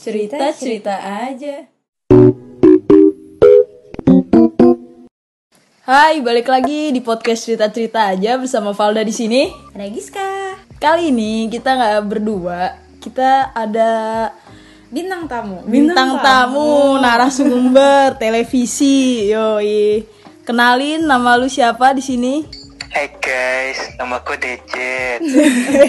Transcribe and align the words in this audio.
Cerita-cerita 0.00 0.96
aja. 0.96 1.68
Hai, 5.84 6.24
balik 6.24 6.48
lagi 6.48 6.88
di 6.88 7.04
podcast 7.04 7.44
cerita-cerita 7.44 8.08
aja 8.08 8.40
bersama 8.40 8.72
Valda 8.72 9.04
di 9.04 9.12
sini. 9.12 9.52
Ada 9.76 9.92
Giska 9.92 10.56
Kali 10.80 11.12
ini 11.12 11.52
kita 11.52 11.76
nggak 11.76 12.08
berdua, 12.08 12.80
kita 12.96 13.52
ada 13.52 13.92
Bintang 14.88 15.28
tamu 15.28 15.68
bintang 15.68 16.16
tamu, 16.24 16.96
narasumber 16.96 18.16
televisi. 18.16 19.28
Yoi. 19.28 20.00
Kenalin 20.48 21.04
nama 21.04 21.36
lu 21.36 21.52
siapa 21.52 21.92
di 21.92 22.00
sini? 22.00 22.59
Hai 22.90 23.06
guys, 23.16 23.94
nama 23.94 24.18
aku 24.18 24.34
Dejet. 24.34 25.22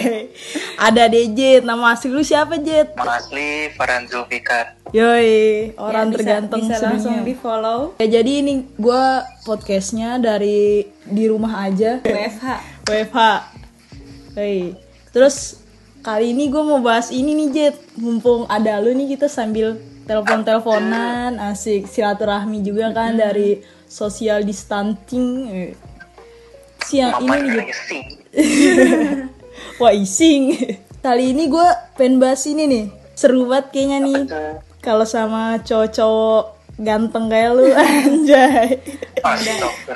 ada 0.86 1.04
DJ, 1.06 1.58
nama 1.60 1.92
asli 1.92 2.08
lu 2.08 2.22
siapa, 2.22 2.56
Jet? 2.56 2.94
Nama 2.94 3.18
asli 3.18 3.74
Farhan 3.74 4.06
Zulfikar. 4.06 4.78
Yoi, 4.94 5.74
orang 5.74 6.06
Ya, 6.06 6.08
bisa- 6.08 6.16
terganteng 6.16 6.62
Bisa 6.62 6.78
langsung 6.78 7.24
di 7.24 7.32
follow 7.32 7.96
Ya 7.96 8.20
jadi 8.20 8.44
ini 8.44 8.68
gue 8.76 9.04
podcastnya 9.42 10.20
dari 10.20 10.84
di 11.02 11.24
rumah 11.26 11.64
aja 11.64 11.98
WFH 12.00 12.46
WFH. 12.86 13.18
Hei. 14.34 14.78
Terus 15.10 15.58
kali 16.00 16.30
ini 16.30 16.48
gue 16.48 16.62
mau 16.62 16.78
bahas 16.78 17.10
ini 17.10 17.34
nih 17.34 17.48
Jet. 17.50 17.76
Mumpung 17.98 18.46
ada 18.46 18.78
lu 18.78 18.94
nih 18.94 19.16
kita 19.16 19.26
sambil 19.26 19.74
telepon-teleponan, 20.02 21.34
asik 21.50 21.84
silaturahmi 21.84 22.62
juga 22.62 22.94
kan 22.94 23.14
dari 23.14 23.58
social 23.86 24.42
distancing. 24.42 25.50
Siang 26.92 27.24
ini 27.24 27.48
nih. 27.56 27.68
Wah 29.80 29.96
ising. 29.96 30.52
Kali 31.00 31.32
ini 31.32 31.48
gue 31.48 31.68
pengen 31.96 32.20
bahas 32.20 32.44
ini 32.44 32.68
nih. 32.68 32.84
Seru 33.16 33.48
banget 33.48 33.72
kayaknya 33.72 33.98
nih. 34.04 34.20
Kalau 34.84 35.08
sama 35.08 35.56
cowok-cowok 35.64 36.60
ganteng 36.76 37.32
kayak 37.32 37.50
lu 37.56 37.72
anjay. 37.80 38.76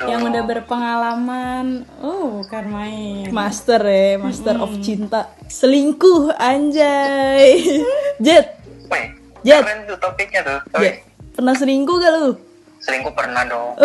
Yang 0.09 0.21
udah 0.25 0.43
berpengalaman 0.49 1.85
oh 2.01 2.41
bukan 2.41 2.65
main 2.65 3.29
Master 3.29 3.77
ya, 3.85 4.17
master 4.17 4.57
of 4.57 4.73
cinta. 4.81 5.29
Selingkuh 5.45 6.33
anjay. 6.33 7.61
Jet, 8.25 8.57
Weh, 8.89 9.05
Jet. 9.45 9.61
keren 9.61 9.85
tuh 9.85 10.01
topiknya 10.01 10.41
tuh. 10.41 10.81
Jet. 10.81 11.05
Pernah 11.37 11.53
selingkuh 11.53 11.97
gak 12.01 12.13
lu? 12.17 12.47
selingkuh 12.77 13.11
pernah 13.11 13.43
dong. 13.43 13.75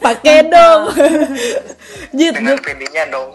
Pakai 0.00 0.48
dong. 0.48 0.82
Jet, 2.14 2.32
Dengan 2.38 2.54
gue 2.54 2.62
PD-nya 2.62 3.04
dong. 3.10 3.34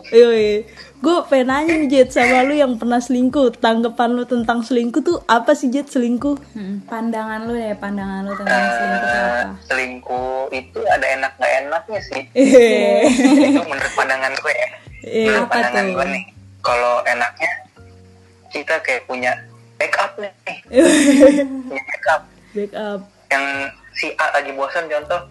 gue 1.00 1.18
pengen 1.32 1.48
nanya 1.48 1.74
nih 1.80 1.88
Jet 1.88 2.10
sama 2.12 2.44
lu 2.44 2.56
yang 2.56 2.76
pernah 2.76 3.00
selingkuh. 3.00 3.56
Tanggapan 3.60 4.16
lu 4.16 4.24
tentang 4.24 4.64
selingkuh 4.64 5.00
tuh 5.00 5.18
apa 5.28 5.52
sih 5.52 5.68
Jet 5.68 5.88
selingkuh? 5.88 6.36
Hmm, 6.56 6.84
pandangan 6.88 7.44
lu 7.44 7.56
deh 7.56 7.76
pandangan 7.76 8.24
lu 8.24 8.34
tentang 8.36 8.64
selingkuh 8.68 9.00
itu 9.00 9.08
Eh, 9.10 9.20
apa 9.20 9.56
selingkuh 9.64 10.40
itu 10.52 10.80
ada 10.88 11.06
enak 11.08 11.32
nggak 11.36 11.54
enaknya 11.64 12.00
sih. 12.02 12.24
Eh, 12.32 13.04
itu 13.52 13.62
menurut 13.64 13.94
pandangan 13.96 14.32
gue 14.34 14.54
ya. 14.54 14.70
Eh, 15.02 15.26
menurut 15.28 15.44
apa 15.44 15.54
pandangan 15.56 15.84
tuh? 15.84 15.96
gue 15.96 16.06
nih. 16.10 16.24
Kalau 16.60 16.94
enaknya 17.04 17.52
kita 18.50 18.76
kayak 18.80 19.04
punya 19.06 19.32
backup 19.76 20.12
nih. 20.20 20.32
punya 21.68 21.84
backup. 21.86 22.22
backup. 22.52 23.00
Yang 23.30 23.46
si 23.94 24.08
A 24.16 24.26
lagi 24.32 24.52
bosan 24.52 24.88
contoh, 24.88 25.22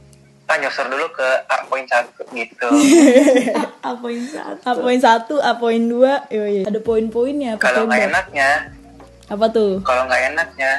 ah 0.48 0.56
nyosor 0.56 0.88
dulu 0.88 1.06
ke 1.10 1.28
A 1.44 1.60
poin 1.62 1.84
satu 1.84 2.24
gitu. 2.30 2.68
apa 3.84 4.06
yang 4.06 4.24
satu 4.26 4.64
A 4.64 4.72
poin 4.74 4.98
satu, 4.98 5.34
A 5.38 5.52
poin 5.54 5.82
dua, 5.82 6.24
yoi. 6.28 6.64
ada 6.64 6.80
poin-poinnya. 6.80 7.56
Kalau 7.56 7.84
nggak 7.84 8.08
enaknya, 8.08 8.72
Apa 9.26 9.44
tuh? 9.46 9.80
kalau 9.82 10.08
nggak 10.08 10.32
enaknya, 10.32 10.72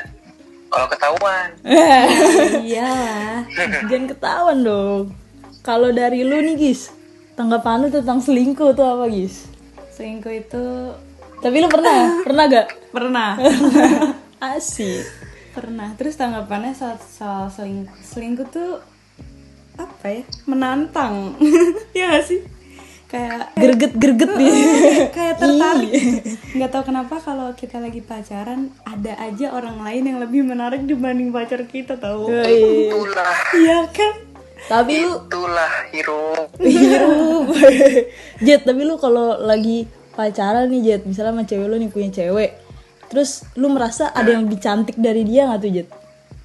kalau 0.68 0.86
ketahuan, 0.86 1.50
iya 2.66 2.94
Jangan 3.86 4.06
ketahuan 4.08 4.58
dong. 4.60 5.14
Kalau 5.60 5.90
dari 5.92 6.24
lu 6.24 6.34
nih 6.40 6.58
Gis, 6.58 6.90
tanggapan 7.36 7.86
lu 7.86 7.90
tentang 7.92 8.18
selingkuh 8.18 8.74
tuh 8.74 8.86
apa 8.88 9.06
Gis? 9.08 9.46
selingkuh 9.92 10.34
itu 10.34 10.66
Tapi 11.38 11.56
lu 11.58 11.68
pernah? 11.68 12.20
pernah 12.22 12.44
gak? 12.48 12.68
pernah 12.90 13.32
Asik. 14.50 15.04
pernah 15.52 15.92
terus 15.94 16.16
tanggapannya 16.16 16.72
soal, 16.72 16.96
soal 16.98 17.46
selingkuh 17.48 17.92
selingkuh 18.02 18.48
tuh 18.48 18.80
apa 19.80 20.06
ya 20.12 20.24
menantang 20.44 21.40
ya 21.98 22.12
gak 22.14 22.26
sih 22.28 22.42
kayak 23.10 23.58
Gerget-gerget 23.58 24.32
nih. 24.38 24.54
kayak 25.10 25.36
tertarik 25.42 25.92
nggak 26.54 26.70
tahu 26.70 26.84
kenapa 26.94 27.18
kalau 27.18 27.50
kita 27.58 27.82
lagi 27.82 28.06
pacaran 28.06 28.70
ada 28.86 29.18
aja 29.18 29.50
orang 29.50 29.82
lain 29.82 30.04
yang 30.06 30.18
lebih 30.22 30.46
menarik 30.46 30.86
dibanding 30.86 31.34
pacar 31.34 31.66
kita 31.66 31.98
tahu 31.98 32.30
Yoi. 32.30 32.86
itulah, 32.86 33.34
iya 33.58 33.82
kan 33.90 34.30
Tapi 34.60 35.08
lu 35.08 35.24
itulah 35.26 35.72
hero. 35.90 36.36
hirup. 36.60 37.48
Jet, 38.44 38.68
tapi 38.68 38.84
lu 38.84 39.00
kalau 39.00 39.40
lagi 39.40 39.88
pacaran 40.14 40.68
nih 40.68 40.82
Jet, 40.84 41.02
misalnya 41.08 41.32
sama 41.32 41.44
cewek 41.48 41.66
lu 41.66 41.80
nih 41.80 41.88
punya 41.88 42.10
cewek. 42.12 42.60
Terus 43.08 43.48
lu 43.56 43.72
merasa 43.72 44.12
ada 44.12 44.30
yang 44.30 44.46
lebih 44.46 44.60
cantik 44.60 45.00
dari 45.00 45.24
dia 45.24 45.48
gak 45.48 45.64
tuh 45.64 45.72
Jet? 45.72 45.88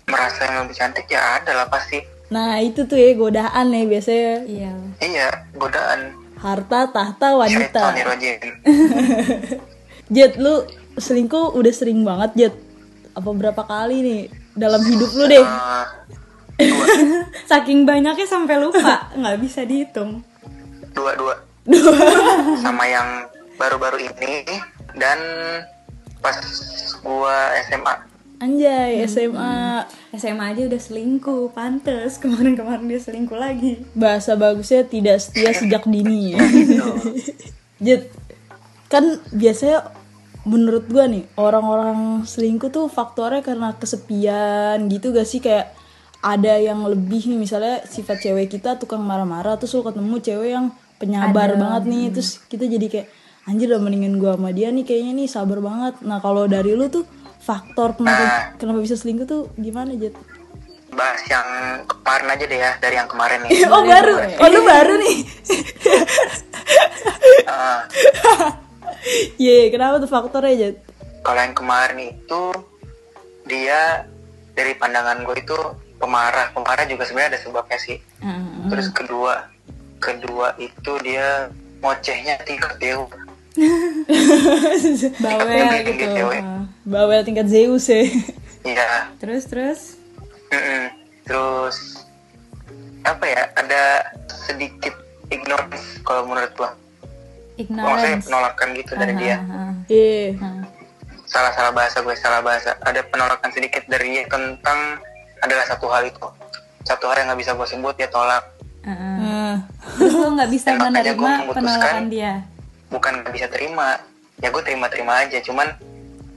Merasa 0.07 0.41
yang 0.47 0.57
lebih 0.65 0.77
cantik 0.79 1.11
ya 1.11 1.43
ada 1.43 1.53
lah 1.59 1.67
pasti. 1.67 2.14
Nah 2.27 2.59
itu 2.59 2.83
tuh 2.85 2.95
ya 2.95 3.13
godaan 3.13 3.69
ya 3.69 3.83
biasanya 3.85 4.33
iya 4.45 4.71
Iya, 4.99 5.29
godaan. 5.55 6.15
harta 6.35 6.87
tahta 6.87 7.35
wanita. 7.35 7.93
Jet 10.11 10.33
lu 10.37 10.63
selingkuh 10.95 11.53
udah 11.53 11.73
sering 11.73 12.03
banget 12.03 12.31
Jet. 12.37 12.55
Apa 13.15 13.31
berapa 13.31 13.63
kali 13.63 13.97
nih 13.99 14.21
dalam 14.53 14.83
hidup 14.83 15.11
lu 15.11 15.25
deh? 15.25 15.45
Eh, 16.55 16.71
saking 17.51 17.83
banyaknya 17.83 18.25
sampai 18.25 18.57
lupa 18.59 19.09
nggak 19.13 19.37
bisa 19.41 19.65
dihitung 19.65 20.21
dua 20.93 21.13
dua. 21.17 21.35
Sama 22.61 22.85
yang 22.85 23.09
baru-baru 23.55 24.03
ini 24.03 24.45
dan 24.95 25.19
pas 26.21 26.37
gua 27.01 27.33
SMA. 27.65 27.95
Anjay 28.45 29.01
SMA 29.09 29.89
SMA 30.13 30.45
aja 30.53 30.63
udah 30.69 30.81
selingkuh 30.81 31.57
pantes. 31.57 32.21
Kemarin-kemarin 32.21 32.85
dia 32.85 33.01
selingkuh 33.01 33.41
lagi. 33.41 33.81
Bahasa 33.97 34.37
bagusnya 34.37 34.85
tidak 34.85 35.25
setia 35.25 35.57
sejak 35.57 35.89
dini. 35.89 36.37
Jet 37.85 38.13
kan 38.93 39.17
biasanya 39.33 39.89
menurut 40.45 40.85
gua 40.93 41.09
nih 41.09 41.25
orang-orang 41.41 42.29
selingkuh 42.29 42.69
tuh 42.69 42.93
faktornya 42.93 43.41
karena 43.41 43.73
kesepian 43.81 44.93
gitu 44.93 45.17
gak 45.17 45.25
sih? 45.25 45.41
Kayak 45.41 45.73
ada 46.21 46.61
yang 46.61 46.85
lebih 46.85 47.25
nih 47.25 47.41
misalnya 47.41 47.81
sifat 47.89 48.29
cewek 48.29 48.53
kita 48.53 48.77
tukang 48.77 49.01
marah-marah 49.01 49.57
terus 49.57 49.73
lu 49.73 49.81
ketemu 49.81 50.21
cewek 50.21 50.51
yang 50.53 50.67
penyabar 51.01 51.57
banget 51.57 51.83
nih 51.89 52.07
terus 52.13 52.45
kita 52.49 52.69
jadi 52.69 52.87
kayak 52.93 53.09
anjir 53.49 53.73
udah 53.73 53.81
mendingan 53.81 54.21
gua 54.21 54.37
sama 54.37 54.53
dia 54.53 54.69
nih 54.69 54.85
kayaknya 54.85 55.13
nih 55.17 55.29
sabar 55.33 55.65
banget. 55.65 56.05
Nah 56.05 56.21
kalau 56.21 56.45
dari 56.45 56.77
lu 56.77 56.93
tuh 56.93 57.09
faktor 57.45 57.93
kenapa 57.95 58.25
kenapa 58.57 58.81
bisa 58.81 58.97
selingkuh 58.97 59.25
tuh 59.25 59.43
gimana 59.55 59.93
Jet? 59.95 60.17
Bahas 60.91 61.21
yang 61.27 61.45
kemarin 61.85 62.29
aja 62.31 62.45
deh 62.47 62.57
ya, 62.57 62.73
dari 62.79 62.95
yang 62.95 63.07
kemarin 63.07 63.39
nih. 63.45 63.51
oh 63.75 63.83
baru 63.85 64.15
oh 64.35 64.49
lu 64.49 64.61
baru 64.63 64.95
nih 64.97 65.19
Eh, 67.45 67.81
Iya, 69.37 69.69
kenapa 69.69 70.01
tuh 70.01 70.09
faktornya 70.09 70.55
Jet? 70.57 70.77
kalau 71.21 71.41
yang 71.41 71.57
kemarin 71.57 71.99
itu 72.13 72.43
dia 73.45 74.05
dari 74.53 74.73
pandangan 74.75 75.25
gue 75.25 75.37
itu 75.37 75.57
pemarah. 75.97 76.53
Pemarah 76.53 76.85
juga 76.85 77.05
sebenarnya 77.05 77.37
ada 77.37 77.41
sebabnya 77.41 77.79
sih. 77.81 77.97
Terus 78.69 78.93
kedua, 78.93 79.49
kedua 79.99 80.53
itu 80.57 80.93
dia 81.01 81.49
ngocehnya 81.81 82.41
tingkat 82.45 82.77
dewa. 82.77 83.09
bawel 85.23 85.47
Tingkat 85.47 85.83
gitu 85.87 86.05
cewek. 86.11 86.43
Bawel 86.85 87.21
tingkat 87.23 87.47
Zeus 87.47 87.87
ya. 87.87 88.03
Iya. 88.65 88.91
terus 89.23 89.45
terus. 89.47 89.81
Terus 91.25 91.77
apa 93.05 93.25
ya? 93.25 93.43
Ada 93.55 93.83
sedikit 94.29 94.95
ignorance 95.31 96.03
kalau 96.03 96.27
menurut 96.27 96.53
gua. 96.59 96.71
Maksudnya 97.55 98.19
ignorance 98.19 98.27
penolakan 98.27 98.69
gitu 98.75 98.93
dari 98.99 99.15
dia. 99.17 99.37
Ah, 99.47 99.73
Iya. 99.87 100.27
ah. 100.43 100.63
Salah-salah 101.25 101.73
bahasa 101.75 101.99
gue, 102.03 102.15
salah 102.15 102.41
bahasa. 102.43 102.79
Ada 102.83 103.03
penolakan 103.11 103.51
sedikit 103.51 103.83
dari 103.91 104.19
dia 104.19 104.25
tentang 104.31 105.03
adalah 105.43 105.67
satu 105.67 105.91
hal 105.91 106.07
itu. 106.07 106.27
Satu 106.87 107.11
hal 107.11 107.23
yang 107.23 107.27
nggak 107.33 107.41
bisa 107.43 107.53
gue 107.55 107.67
sebut 107.67 107.95
dia 107.95 108.11
tolak. 108.11 108.45
Ah, 108.85 108.91
ah. 108.91 109.17
Nah, 109.19 109.55
terus 109.97 110.15
lo 110.15 110.29
nggak 110.35 110.51
bisa 110.51 110.69
menerima 110.77 111.31
penolakan 111.55 112.07
dia 112.11 112.54
Bukan 112.95 113.21
nggak 113.21 113.35
bisa 113.35 113.47
terima. 113.51 113.99
Ya 114.39 114.49
gue 114.49 114.63
terima-terima 114.63 115.27
aja. 115.27 115.43
Cuman 115.43 115.67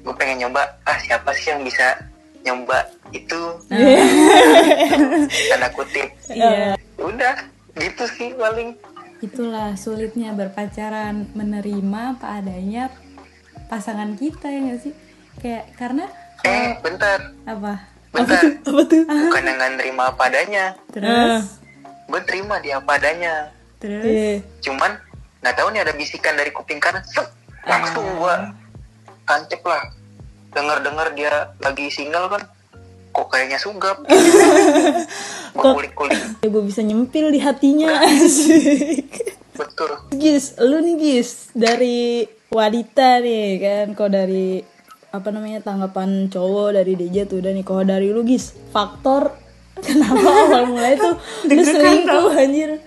gue 0.02 0.14
pengen 0.18 0.42
nyoba. 0.42 0.66
Ah 0.82 0.98
siapa 0.98 1.30
sih 1.32 1.54
yang 1.54 1.62
bisa 1.62 2.02
nyoba 2.42 2.82
itu? 3.12 3.42
Tanda 5.50 5.70
kutip. 5.72 6.08
iya 6.30 6.74
Udah 6.98 7.36
gitu 7.76 8.04
sih 8.10 8.34
paling. 8.34 8.74
itulah 9.18 9.74
sulitnya 9.74 10.30
berpacaran 10.30 11.26
menerima 11.34 12.14
apa 12.14 12.38
adanya 12.38 12.94
pasangan 13.66 14.14
kita 14.14 14.46
ya 14.46 14.60
nggak 14.62 14.78
sih 14.78 14.94
kayak 15.42 15.74
karena 15.74 16.06
eh 16.46 16.78
bentar 16.86 17.34
apa 17.50 17.82
bentar 18.14 18.46
apa 18.70 18.82
tuh 18.86 19.10
bukan 19.10 19.42
yang 19.42 19.58
nggak 19.58 19.74
nerima 19.74 20.14
apa 20.14 20.22
adanya 20.30 20.66
terus 20.94 21.58
gue 22.06 22.22
terima 22.30 22.62
dia 22.62 22.78
apa 22.78 22.94
adanya 22.94 23.50
terus 23.82 24.46
cuman 24.62 25.02
nggak 25.40 25.56
tahu 25.56 25.68
nih 25.70 25.82
ada 25.82 25.94
bisikan 25.94 26.34
dari 26.34 26.50
kuping 26.50 26.78
kanan 26.78 27.04
Sep, 27.04 27.28
langsung 27.64 28.04
gua 28.18 28.52
tancep 29.24 29.62
lah. 29.62 29.94
Denger 30.48 30.80
dengar 30.82 31.08
dia 31.14 31.54
lagi 31.60 31.92
single 31.92 32.32
kan 32.32 32.42
kok 33.12 33.28
kayaknya 33.28 33.58
sugap? 33.58 33.98
Kok- 35.58 35.74
kulik 35.74 35.94
kulik 35.94 36.18
ya 36.38 36.48
gue 36.48 36.64
bisa 36.64 36.86
nyempil 36.86 37.34
di 37.34 37.42
hatinya? 37.42 37.98
Betul. 39.58 39.92
Gis, 40.14 40.54
lu 40.62 40.78
nih 40.80 40.96
Gis 40.98 41.50
dari 41.52 42.30
wanita 42.48 43.20
nih 43.20 43.58
kan, 43.58 43.86
kok 43.98 44.14
dari 44.14 44.62
apa 45.10 45.34
namanya 45.34 45.66
tanggapan 45.66 46.30
cowok 46.30 46.78
dari 46.78 46.94
DJ 46.94 47.26
tuh 47.26 47.42
udah 47.42 47.52
nih, 47.58 47.66
kalau 47.66 47.82
dari 47.82 48.14
lu 48.14 48.22
Gis, 48.22 48.54
faktor 48.70 49.34
kenapa 49.82 50.30
awal 50.46 50.64
mulai 50.70 50.94
tuh 50.94 51.18
lu 51.50 51.64
selingkuh 51.66 52.38
anjir? 52.38 52.78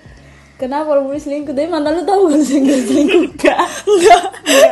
Kenapa 0.61 0.93
lu 0.93 1.09
mulai 1.09 1.17
selingkuh? 1.17 1.57
Tapi 1.57 1.73
mantan 1.73 1.97
lu 1.97 2.05
tahu 2.05 2.29
gak 2.29 2.37
lu 2.37 2.45
selingkuh? 2.45 2.79
selingkuh? 2.85 3.23
Enggak. 3.33 3.59
Enggak. 3.89 4.23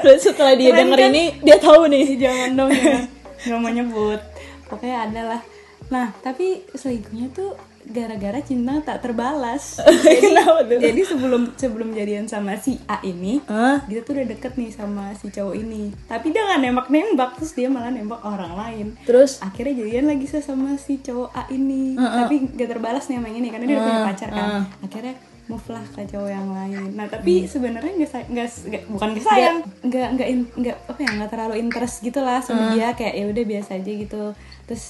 Terus 0.05 0.21
setelah 0.21 0.53
dia 0.53 0.69
Keren 0.69 0.81
denger 0.85 0.99
kan? 1.01 1.11
ini, 1.17 1.25
dia 1.41 1.57
tahu 1.57 1.83
nih. 1.89 2.07
jangan 2.21 2.51
dong 2.53 2.71
ya 2.77 3.09
nggak 3.47 3.59
mau 3.63 3.71
nyebut 3.71 4.21
pokoknya 4.67 4.99
ada 5.07 5.23
lah 5.35 5.43
nah 5.89 6.11
tapi 6.21 6.67
selingkuhnya 6.75 7.31
tuh 7.31 7.55
gara-gara 7.89 8.39
cinta 8.45 8.85
tak 8.85 9.01
terbalas. 9.01 9.81
Kenapa 10.23 10.61
tuh? 10.69 10.79
jadi 10.79 11.01
sebelum 11.03 11.43
sebelum 11.57 11.89
jadian 11.97 12.29
sama 12.29 12.61
si 12.61 12.77
A 12.85 13.01
ini 13.01 13.41
Hah? 13.49 13.85
dia 13.89 14.05
tuh 14.05 14.21
udah 14.21 14.27
deket 14.29 14.55
nih 14.61 14.71
sama 14.71 15.17
si 15.17 15.33
cowok 15.33 15.55
ini. 15.57 15.93
Tapi 16.05 16.31
dia 16.31 16.45
nggak 16.45 16.61
nembak 16.61 16.89
nembak 16.93 17.31
terus 17.41 17.57
dia 17.57 17.73
malah 17.73 17.89
nembak 17.89 18.21
orang 18.21 18.53
lain. 18.55 18.87
Terus? 19.09 19.41
Akhirnya 19.41 19.81
jadian 19.81 20.07
lagi 20.13 20.29
sama 20.29 20.77
si 20.77 21.01
cowok 21.01 21.31
A 21.33 21.49
ini. 21.49 21.97
Tapi 21.97 22.55
gak 22.55 22.69
terbalas 22.77 23.09
nih 23.09 23.17
sama 23.19 23.27
yang 23.33 23.39
ini 23.41 23.49
karena 23.49 23.65
dia 23.65 23.77
udah 23.81 23.87
punya 23.89 24.03
pacar 24.05 24.29
kan. 24.31 24.49
akhirnya 24.85 25.15
move 25.49 25.69
lah 25.73 25.85
ke 25.97 26.05
cowok 26.05 26.31
yang 26.31 26.49
lain. 26.53 26.89
Nah 26.93 27.07
tapi 27.09 27.49
sebenarnya 27.49 27.93
nggak 27.97 28.29
nggak 28.69 28.83
bukan 28.93 29.09
nggak 29.17 29.25
sayang. 29.25 29.59
Nggak. 29.81 30.09
Nggak 30.15 30.29
nggak 30.61 30.77
apa 30.93 31.01
ya 31.01 31.11
nggak 31.17 31.31
terlalu 31.33 31.55
interest 31.57 32.05
gitu 32.05 32.21
lah 32.21 32.45
sama 32.45 32.77
dia. 32.77 32.93
Kayak 32.93 33.15
ya 33.17 33.25
udah 33.33 33.45
biasa 33.49 33.71
aja 33.81 33.93
gitu. 33.97 34.23
Terus 34.69 34.85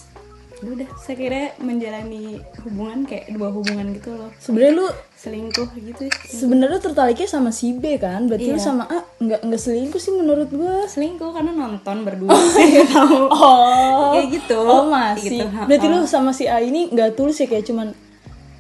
udah 0.61 0.91
saya 0.97 1.15
kira 1.15 1.43
menjalani 1.57 2.35
hubungan 2.61 3.03
kayak 3.03 3.31
dua 3.31 3.49
hubungan 3.49 3.93
gitu 3.93 4.11
loh 4.11 4.27
sebenarnya 4.37 4.75
lu 4.75 4.87
selingkuh 5.15 5.69
gitu 5.73 6.03
sebenarnya 6.27 6.79
tertariknya 6.79 7.27
sama 7.27 7.51
si 7.51 7.71
B 7.73 7.95
kan? 7.97 8.27
Berarti 8.27 8.49
lu 8.49 8.55
Iya. 8.55 8.63
sama 8.65 8.85
A 8.85 8.99
nggak 9.17 9.41
nggak 9.41 9.61
selingkuh 9.61 9.97
sih 9.97 10.11
menurut 10.11 10.47
gua. 10.49 10.83
selingkuh 10.85 11.31
karena 11.31 11.53
nonton 11.53 12.03
berdua 12.03 12.35
sih 12.51 12.75
tahu 12.91 13.31
Oh, 13.37 14.11
Kayak 14.13 14.27
gitu. 14.33 14.59
Oh 14.59 14.87
masih. 14.89 15.43
Gitu, 15.43 15.47
Berarti 15.47 15.87
ha. 15.87 15.93
lu 15.93 15.99
sama 16.05 16.31
si 16.33 16.45
A 16.45 16.59
ini 16.59 16.87
nggak 16.89 17.15
tulus 17.15 17.39
ya 17.39 17.47
kayak 17.47 17.63
cuman 17.65 17.95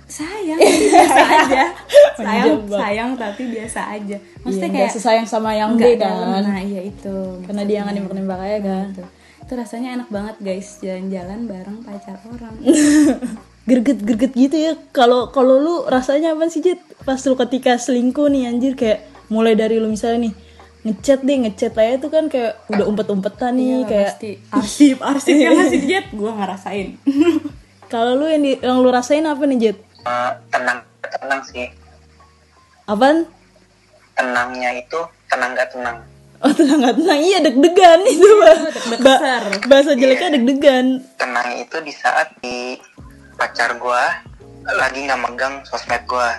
sayang 0.07 0.57
biasa 0.57 1.21
aja 1.37 1.65
sayang 2.17 2.65
sayang 2.65 3.11
tapi 3.13 3.43
biasa 3.45 3.81
aja 3.93 4.17
maksudnya 4.41 4.67
iya, 4.67 4.77
kayak 4.79 4.91
sesayang 4.91 5.27
sama 5.27 5.53
yang 5.53 5.77
B 5.77 5.85
kan? 5.95 6.09
dalam. 6.09 6.41
nah 6.43 6.57
iya 6.57 6.81
itu 6.81 7.13
Karena 7.45 7.63
dia 7.63 7.83
nggak 7.83 7.95
nembak-nembak 7.97 8.41
aja 8.41 8.59
kan. 8.63 8.87
Gitu. 8.89 9.05
Itu 9.49 9.57
rasanya 9.57 9.97
enak 9.97 10.09
banget 10.13 10.37
guys 10.39 10.77
jalan-jalan 10.79 11.49
bareng 11.49 11.81
pacar 11.81 12.21
orang 12.23 12.53
Gerget-gerget 13.69 14.33
gitu 14.33 14.57
ya. 14.57 14.73
Kalau 14.91 15.29
kalau 15.29 15.57
lu 15.57 15.75
rasanya 15.85 16.33
apa 16.33 16.49
sih 16.49 16.61
Jet? 16.61 16.81
Pas 17.01 17.17
lu 17.19 17.33
ketika 17.35 17.77
selingkuh 17.77 18.29
nih 18.29 18.45
anjir 18.45 18.73
kayak 18.73 19.05
mulai 19.29 19.53
dari 19.53 19.77
lu 19.77 19.89
misalnya 19.89 20.25
nih 20.25 20.35
ngechat 20.85 21.21
deh 21.21 21.37
ngechat 21.39 21.73
aja 21.75 21.97
tuh 21.97 22.09
kan 22.09 22.29
kayak 22.29 22.61
udah 22.69 22.85
umpet-umpetan 22.87 23.53
nih 23.53 23.69
Iya, 23.75 23.85
kayak 23.85 24.09
pasti 24.09 24.31
arsip 24.57 24.97
arsip 25.01 25.35
yang 25.35 25.53
ngasih 25.59 25.81
jet 25.85 26.07
gue 26.09 26.31
ngerasain 26.31 26.89
kalau 27.89 28.17
lu 28.17 28.25
yang, 28.25 28.41
di- 28.41 28.57
yang 28.59 28.79
lu 28.79 28.89
rasain 28.89 29.21
apa 29.23 29.45
nih 29.45 29.59
Jet? 29.59 29.77
Tenang 30.49 30.79
tenang 31.03 31.41
sih 31.43 31.69
Apaan? 32.85 33.29
tenangnya 34.13 34.71
itu 34.75 35.01
tenang 35.29 35.53
gak 35.53 35.69
tenang 35.71 35.97
Oh 36.39 36.53
tenang 36.53 36.79
nggak 36.79 36.97
tenang 36.97 37.21
iya 37.21 37.39
deg-degan 37.41 38.01
itu 38.07 38.29
bah. 38.37 38.59
Ba- 39.03 39.19
Besar. 39.19 39.43
bahasa 39.67 39.91
jeleknya 39.93 40.29
deg-degan. 40.33 40.87
tenang 41.15 41.49
itu 41.57 41.77
di 41.83 41.91
saat 41.91 42.31
di 42.39 42.79
pacar 43.35 43.75
gua 43.77 44.23
lagi 44.69 45.03
nggak 45.03 45.21
megang 45.21 45.55
sosmed 45.65 46.03
gua 46.05 46.39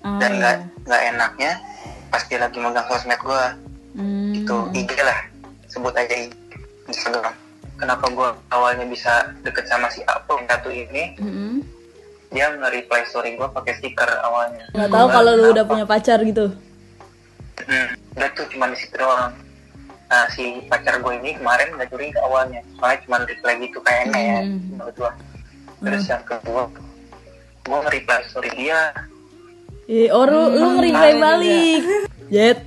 Oh, 0.00 0.18
dan 0.18 0.38
nggak 0.38 0.56
nggak 0.82 1.02
enaknya 1.10 1.52
pas 2.08 2.22
dia 2.22 2.38
lagi 2.38 2.58
megang 2.58 2.86
sosmed 2.86 3.18
gua 3.20 3.54
hmm. 3.94 4.38
itu 4.38 4.56
IG 4.72 4.90
lah 4.98 5.18
sebut 5.66 5.90
aja 5.92 6.14
IG, 6.16 6.30
Instagram 6.86 7.34
kenapa 7.76 8.06
gua 8.08 8.28
awalnya 8.48 8.86
bisa 8.86 9.10
deket 9.42 9.66
sama 9.66 9.86
si 9.88 10.02
Apple 10.02 10.46
satu 10.46 10.70
ini 10.70 11.18
Mm-mm. 11.18 11.58
dia 12.28 12.50
nge-reply 12.52 13.02
story 13.04 13.34
gua 13.34 13.46
pakai 13.48 13.74
stiker 13.76 14.06
awalnya 14.22 14.66
Nggak 14.70 14.90
tahu 14.90 15.06
kalau 15.08 15.32
lu 15.34 15.46
udah 15.50 15.64
punya 15.64 15.82
pacar 15.84 16.18
gitu. 16.20 16.54
Hmm, 17.66 17.88
udah 18.16 18.30
tuh 18.34 18.46
cuma 18.54 18.70
di 18.70 18.76
situ 18.78 18.94
doang. 18.96 19.34
Nah 20.06 20.24
si 20.30 20.62
pacar 20.70 21.02
gue 21.02 21.14
ini 21.18 21.34
kemarin 21.34 21.74
nggak 21.74 21.90
curiga 21.90 22.22
awalnya. 22.22 22.62
Soalnya 22.78 22.98
cuma 23.02 23.16
reply 23.26 23.54
gitu 23.66 23.78
kayaknya 23.82 24.20
ya 24.22 24.38
menurut 24.46 24.94
gua. 24.94 25.12
Terus 25.82 26.04
yang 26.06 26.24
kedua 26.24 26.62
gua 27.66 27.78
nge-reply 27.86 28.20
story 28.30 28.50
dia. 28.54 28.94
Eh, 29.86 30.10
oh 30.10 30.26
lu, 30.26 30.42
lu 30.54 30.66
nge-reply 30.78 31.12
balik. 31.18 31.82
Jet. 32.30 32.58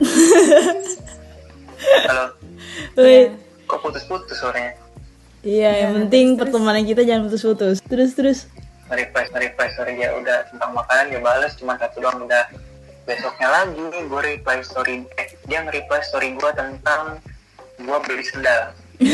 kalau 2.08 2.26
Woi. 3.00 3.32
kok 3.68 3.80
putus-putus 3.84 4.40
suaranya? 4.40 4.76
Iya, 5.40 5.88
yang 5.88 5.92
penting 6.04 6.36
pertemanan 6.36 6.84
kita 6.84 7.04
jangan 7.08 7.28
putus-putus. 7.28 7.80
Terus 7.88 8.12
terus. 8.16 8.40
nge-reply 8.90 9.30
nge-reply 9.32 9.68
story 9.78 9.94
dia 10.02 10.10
udah 10.18 10.50
tentang 10.50 10.74
makanan 10.74 11.06
dia 11.14 11.22
balas 11.22 11.54
cuma 11.54 11.78
satu 11.78 12.02
doang 12.02 12.26
udah 12.26 12.44
besoknya 13.10 13.50
lagi 13.50 13.82
gue 14.06 14.22
reply 14.22 14.62
story 14.62 15.02
eh, 15.18 15.34
dia 15.50 15.66
nge-reply 15.66 16.02
story 16.06 16.38
gue 16.38 16.52
tentang 16.54 17.18
gue 17.82 17.98
beli 18.06 18.22
sendal 18.22 18.70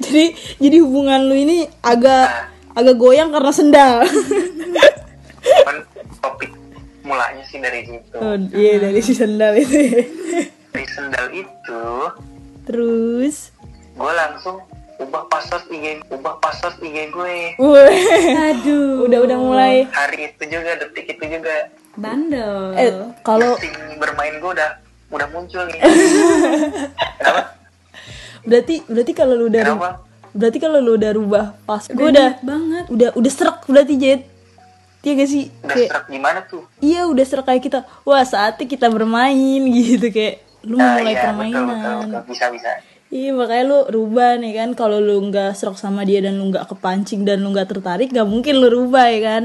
jadi 0.00 0.24
jadi 0.56 0.76
hubungan 0.80 1.28
lu 1.28 1.36
ini 1.36 1.68
agak 1.84 2.48
agak 2.72 2.96
goyang 2.96 3.30
karena 3.30 3.52
sendal. 3.52 3.94
kan 5.44 5.76
topik 6.24 6.50
mulanya 7.04 7.44
sih 7.52 7.60
dari 7.60 7.84
situ 7.84 8.16
oh, 8.16 8.40
iya 8.56 8.80
dari 8.80 9.00
si 9.04 9.12
sendal 9.12 9.52
itu. 9.60 9.76
ya. 9.76 10.02
dari 10.72 10.86
sendal 10.88 11.26
itu 11.36 11.84
Terus. 12.64 13.52
gue 13.92 14.12
langsung 14.16 14.56
ubah 14.96 15.26
password 15.26 15.64
IG 15.68 15.86
ubah 16.08 16.34
password 16.38 16.76
IG 16.80 17.10
gue 17.10 17.34
aduh. 17.58 19.04
Udah 19.04 19.18
udah 19.20 19.38
mulai. 19.38 19.74
hari 19.90 20.30
itu 20.30 20.42
juga 20.46 20.78
detik 20.78 21.06
itu 21.08 21.24
juga. 21.24 21.70
Bandel. 21.94 22.74
Eh, 22.74 22.90
kalau 23.22 23.54
bermain 23.96 24.34
gue 24.36 24.50
udah 24.52 24.70
udah 25.10 25.28
muncul 25.30 25.62
nih. 25.66 25.80
Kenapa? 27.18 27.42
Berarti 28.44 28.74
berarti 28.84 29.12
kalau 29.12 29.34
lu 29.34 29.46
udah 29.48 29.62
kenapa? 29.64 29.90
berarti 30.34 30.58
kalau 30.58 30.78
lu 30.78 30.98
udah 30.98 31.10
rubah 31.14 31.44
pas 31.64 31.86
gue 31.86 31.94
udah 32.04 32.42
banget. 32.42 32.84
udah 32.90 33.08
udah 33.14 33.32
serak 33.32 33.64
berarti 33.64 33.94
Jet. 33.96 34.22
Iya 35.00 35.12
gak 35.14 35.28
sih? 35.28 35.44
udah 35.60 35.68
Kayak 35.70 35.88
serak 35.92 36.04
gimana 36.08 36.38
tuh? 36.44 36.62
Iya 36.80 37.04
udah 37.06 37.24
serak 37.24 37.44
kayak 37.44 37.62
kita. 37.62 37.78
Wah, 38.02 38.24
saatnya 38.24 38.64
kita 38.64 38.88
bermain 38.88 39.60
gitu 39.76 40.08
kayak 40.08 40.40
lu 40.64 40.76
Nah, 40.76 40.96
mulai 40.96 41.12
iya, 41.12 41.22
permainan. 41.22 41.60
betul, 41.60 41.68
betul, 41.68 41.94
betul. 42.00 42.22
bisa 42.32 42.44
bisa 42.50 42.70
Iya 43.14 43.30
makanya 43.30 43.64
lu 43.70 43.78
rubah 43.94 44.42
nih 44.42 44.52
kan. 44.58 44.74
Kalau 44.74 44.98
lu 44.98 45.22
nggak 45.30 45.54
serok 45.54 45.78
sama 45.78 46.02
dia 46.02 46.18
dan 46.18 46.34
lu 46.34 46.50
nggak 46.50 46.66
kepancing 46.66 47.22
dan 47.22 47.46
lu 47.46 47.54
nggak 47.54 47.70
tertarik 47.70 48.10
nggak 48.10 48.26
mungkin 48.26 48.58
lu 48.58 48.66
rubah 48.66 49.06
ya 49.06 49.20
kan? 49.22 49.44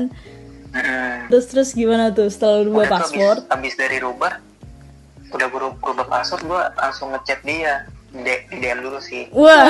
Mm-mm. 0.70 1.34
terus 1.34 1.50
terus 1.50 1.70
gimana 1.74 2.14
tuh 2.14 2.30
setelah 2.30 2.62
lu 2.62 2.70
rubah 2.70 2.86
Udah 2.86 2.94
password 3.02 3.42
abis, 3.50 3.58
abis 3.58 3.74
dari 3.74 3.98
rubah 3.98 4.38
udah 5.34 5.48
berubah, 5.50 5.78
berubah 5.82 6.06
password 6.10 6.42
gue 6.46 6.62
langsung 6.78 7.10
ngechat 7.14 7.42
dia. 7.46 7.86
Di, 8.10 8.42
DM 8.58 8.82
dulu 8.82 8.98
sih. 8.98 9.30
Wah 9.30 9.70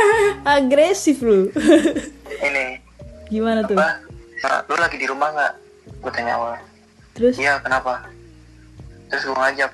agresif 0.60 1.24
lu. 1.24 1.48
Ini. 2.44 2.76
Gimana 3.32 3.64
tuh? 3.64 3.76
Nah, 3.80 3.96
lu 4.68 4.76
lagi 4.76 5.00
di 5.00 5.08
rumah 5.08 5.32
nggak? 5.32 5.52
Gue 6.04 6.12
tanya 6.12 6.36
awal 6.36 6.60
terus? 7.16 7.36
Iya 7.36 7.60
kenapa? 7.60 8.08
Terus 9.12 9.22
gue 9.28 9.36
ngajak. 9.36 9.72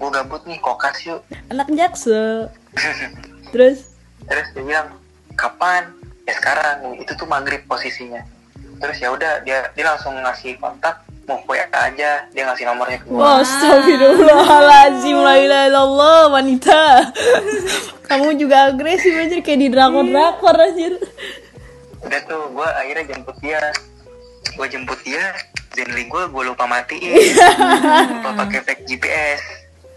Gue 0.00 0.08
gabut 0.12 0.42
nih 0.44 0.60
kokas 0.60 1.00
yuk. 1.08 1.20
Anak 1.48 1.68
jaksel 1.72 2.52
terus? 3.52 3.94
Terus 4.24 4.46
dia 4.54 4.62
bilang 4.64 4.88
kapan? 5.38 5.92
Ya 6.24 6.34
sekarang. 6.38 6.98
Itu 7.00 7.12
tuh 7.16 7.28
maghrib 7.28 7.62
posisinya. 7.68 8.24
Terus 8.80 8.96
ya 8.98 9.08
udah 9.14 9.40
dia 9.46 9.70
dia 9.72 9.84
langsung 9.86 10.16
ngasih 10.18 10.58
kontak 10.58 11.04
mau 11.24 11.40
WA 11.48 11.64
aja. 11.72 12.28
Dia 12.32 12.42
ngasih 12.48 12.64
nomornya 12.68 12.98
ke 13.00 13.06
gue 13.08 13.16
Wah, 13.16 13.40
astagfirullahaladzim 13.40 15.16
illallah 15.16 16.28
wanita. 16.32 17.12
Kamu 18.10 18.36
juga 18.36 18.68
agresif 18.68 19.16
anjir 19.16 19.40
Kayak 19.40 19.60
di 19.64 19.68
drakor-drakor 19.72 20.56
anjir. 20.60 20.94
Udah 22.04 22.20
tuh 22.28 22.52
gue 22.52 22.68
akhirnya 22.68 23.04
jemput 23.14 23.36
dia. 23.40 23.62
Gue 24.54 24.66
jemput 24.68 25.00
dia 25.02 25.34
Zenly 25.74 26.06
gue 26.06 26.22
gue 26.30 26.42
lupa 26.46 26.70
matiin. 26.70 27.34
Lupa 28.14 28.30
pakai 28.46 28.60
fake 28.62 28.84
GPS 28.86 29.42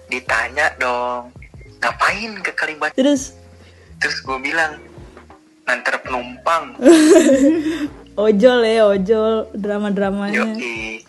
ditanya 0.07 0.71
dong 0.79 1.35
ngapain 1.81 2.31
ke 2.41 2.51
Kalibata 2.53 2.93
Terus? 2.93 3.33
Terus 3.97 4.17
gue 4.21 4.37
bilang 4.41 4.77
nganter 5.67 5.99
penumpang. 6.01 6.77
Ojol 8.17 8.65
ya 8.65 8.89
ojol 8.89 9.45
drama 9.53 9.93
dramanya 9.93 10.41
Yoi. 10.41 11.05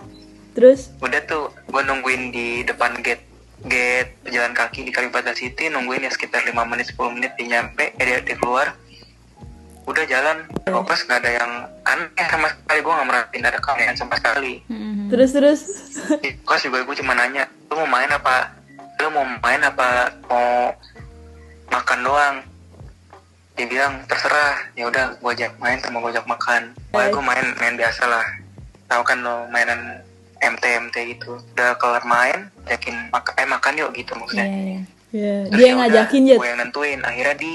terus? 0.52 0.92
Udah 1.00 1.24
tuh 1.24 1.48
gue 1.64 1.80
nungguin 1.80 2.28
di 2.28 2.60
depan 2.68 3.00
gate 3.00 3.24
gate 3.64 4.12
pejalan 4.20 4.52
kaki 4.52 4.84
di 4.84 4.92
Kalibata 4.92 5.32
City 5.32 5.72
nungguin 5.72 6.04
ya 6.04 6.12
sekitar 6.12 6.44
5 6.44 6.52
menit 6.68 6.92
10 6.92 7.16
menit 7.16 7.32
dia 7.40 7.46
nyampe 7.48 7.96
eh 7.96 8.04
dia, 8.04 8.20
dia 8.20 8.36
keluar. 8.36 8.76
Udah 9.88 10.04
jalan 10.04 10.52
oh, 10.68 10.84
pas 10.84 11.00
nggak 11.00 11.18
ada 11.24 11.30
yang 11.32 11.52
aneh 11.88 12.26
sama 12.28 12.52
sekali 12.52 12.78
gue 12.84 12.92
nggak 12.92 13.08
merhatiin 13.08 13.44
ada 13.48 13.56
keanehan 13.56 13.96
sama 13.96 14.14
sekali. 14.20 14.60
Terus 15.08 15.30
terus? 15.32 15.60
Di 16.20 16.36
kos 16.44 16.60
juga 16.60 16.84
gue 16.84 16.96
cuma 17.00 17.16
nanya 17.16 17.48
lu 17.72 17.88
mau 17.88 17.88
main 17.88 18.12
apa 18.12 18.57
lu 18.98 19.08
mau 19.14 19.24
main 19.24 19.62
apa? 19.62 20.10
Mau 20.26 20.74
makan 21.70 21.98
doang? 22.02 22.36
Dia 23.54 23.66
bilang 23.66 23.94
terserah. 24.10 24.68
Ya 24.74 24.90
udah 24.90 25.18
gue 25.18 25.30
ajak 25.32 25.54
main 25.62 25.78
sama 25.78 26.02
gue 26.02 26.10
ajak 26.14 26.26
makan. 26.26 26.74
Pokoknya 26.90 27.08
gue 27.14 27.24
main 27.24 27.46
main 27.58 27.74
biasa 27.78 28.02
lah. 28.06 28.26
Tahu 28.88 29.02
kan 29.06 29.18
lo 29.22 29.46
mainan 29.50 30.02
MT 30.42 30.64
MT 30.90 30.96
gitu. 31.16 31.38
Udah 31.54 31.78
kelar 31.78 32.04
main 32.06 32.50
ajakin 32.66 33.10
makan 33.10 33.32
eh 33.38 33.48
makan 33.48 33.72
yuk 33.78 33.90
gitu 33.94 34.12
maksudnya. 34.18 34.46
Iya, 34.46 34.60
iya. 34.62 34.80
ya 35.08 35.34
Terus 35.48 35.58
dia 35.58 35.66
yang 35.66 35.78
ya 35.78 35.82
ngajakin 35.86 36.22
Jet 36.26 36.38
gue 36.38 36.48
yang 36.48 36.60
nentuin. 36.60 37.00
Akhirnya 37.06 37.36
di 37.38 37.54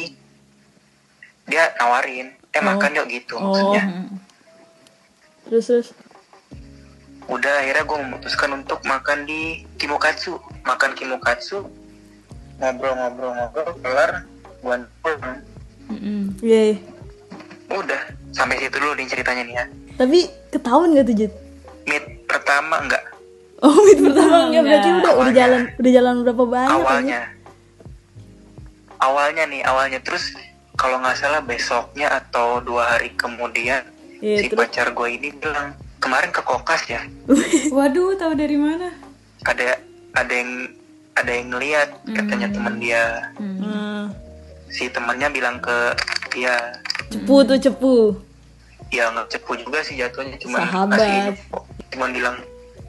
dia 1.43 1.63
nawarin 1.75 2.27
eh 2.55 2.63
makan 2.63 2.91
yuk 3.03 3.07
gitu 3.11 3.35
oh. 3.35 3.51
maksudnya. 3.51 3.83
Terus 5.47 5.65
terus? 5.67 5.87
Udah 7.27 7.63
akhirnya 7.63 7.83
gue 7.87 7.97
memutuskan 8.03 8.51
untuk 8.51 8.83
makan 8.83 9.23
di 9.23 9.63
Kimokatsu 9.79 10.52
makan 10.63 10.91
Kimokatsu 10.93 11.67
ngobrol-ngobrol-ngobrol 12.55 13.69
kelar 13.79 14.11
gue 14.57 14.75
pulang 15.01 15.39
Mm-mm. 15.85 16.31
Iya. 16.39 16.79
udah 17.69 18.01
sampai 18.31 18.55
situ 18.57 18.75
dulu 18.75 18.95
nih 18.95 19.05
ceritanya 19.05 19.43
nih 19.43 19.55
ya 19.55 19.65
tapi 19.95 20.19
ketahuan 20.49 20.93
gak 20.93 21.05
tuh 21.05 21.15
Jet 21.15 21.33
meet 21.83 22.05
pertama 22.23 22.79
enggak 22.79 23.03
oh 23.59 23.75
meet 23.83 23.99
pertama 23.99 24.47
enggak 24.47 24.63
berarti 24.63 24.87
enggak. 24.87 24.95
udah 24.95 25.11
udah 25.11 25.13
Awalnya. 25.19 25.35
jalan 25.35 25.61
udah 25.75 25.91
jalan 25.91 26.15
berapa 26.23 26.43
banyak 26.45 26.71
awalnya 26.73 27.19
awalnya 28.97 29.43
nih 29.45 29.61
awalnya 29.63 29.99
terus 29.99 30.31
kalau 30.73 30.97
nggak 30.97 31.15
salah 31.15 31.41
besoknya 31.41 32.07
atau 32.09 32.57
dua 32.59 32.95
hari 32.95 33.11
kemudian 33.13 33.83
Iya, 34.17 34.39
si 34.39 34.47
terus? 34.47 34.55
pacar 34.57 34.87
gue 34.89 35.07
ini 35.11 35.35
bilang 35.35 35.75
kemarin 35.99 36.31
ke 36.31 36.39
kokas 36.39 36.87
ya 36.87 37.03
Waduh, 37.75 38.15
tahu 38.15 38.33
dari 38.33 38.55
mana? 38.55 38.87
ada 39.43 39.75
ada 40.13 40.33
yang 40.33 40.51
ada 41.13 41.31
yang 41.31 41.47
ngeliat 41.53 41.89
katanya 42.09 42.47
teman 42.49 42.75
dia. 42.81 43.03
Hmm. 43.37 44.09
si 44.73 44.89
temannya 44.89 45.29
bilang 45.29 45.61
ke 45.61 45.93
dia. 46.33 46.57
Cepu 47.13 47.45
tuh 47.45 47.57
cepu. 47.61 47.95
Ya 48.89 49.13
nggak 49.13 49.29
cepu 49.29 49.53
juga 49.61 49.85
sih 49.85 50.01
jatuhnya 50.01 50.33
cuma 50.41 50.65
Sahabat. 50.65 51.37
cuma 51.93 52.09
bilang 52.09 52.41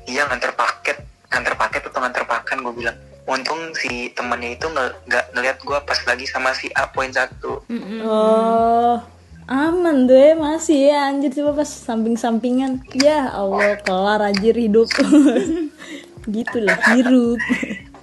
iya 0.09 0.25
nganter 0.25 0.57
paket 0.57 0.97
nganter 1.29 1.53
paket 1.61 1.83
atau 1.93 2.01
nganter 2.01 2.25
pakan 2.25 2.65
gue 2.65 2.75
bilang. 2.81 2.97
Untung 3.25 3.73
si 3.77 4.13
temannya 4.17 4.57
itu 4.57 4.65
nggak 4.69 5.09
nggak 5.09 5.25
ngeliat 5.37 5.59
gue 5.61 5.79
pas 5.85 6.01
lagi 6.09 6.25
sama 6.25 6.57
si 6.57 6.73
A 6.73 6.89
poin 6.89 7.13
satu. 7.13 7.61
Oh 8.05 8.97
aman 9.45 10.09
tuh 10.09 10.17
ya 10.17 10.33
masih 10.41 10.79
ya 10.89 11.13
anjir 11.13 11.29
coba 11.37 11.61
pas 11.61 11.69
samping-sampingan. 11.69 12.81
Ya 12.97 13.29
Allah 13.29 13.77
kelar 13.85 14.25
anjir 14.25 14.57
hidup 14.57 14.89
gitulah 16.29 16.79
hidup 16.93 17.39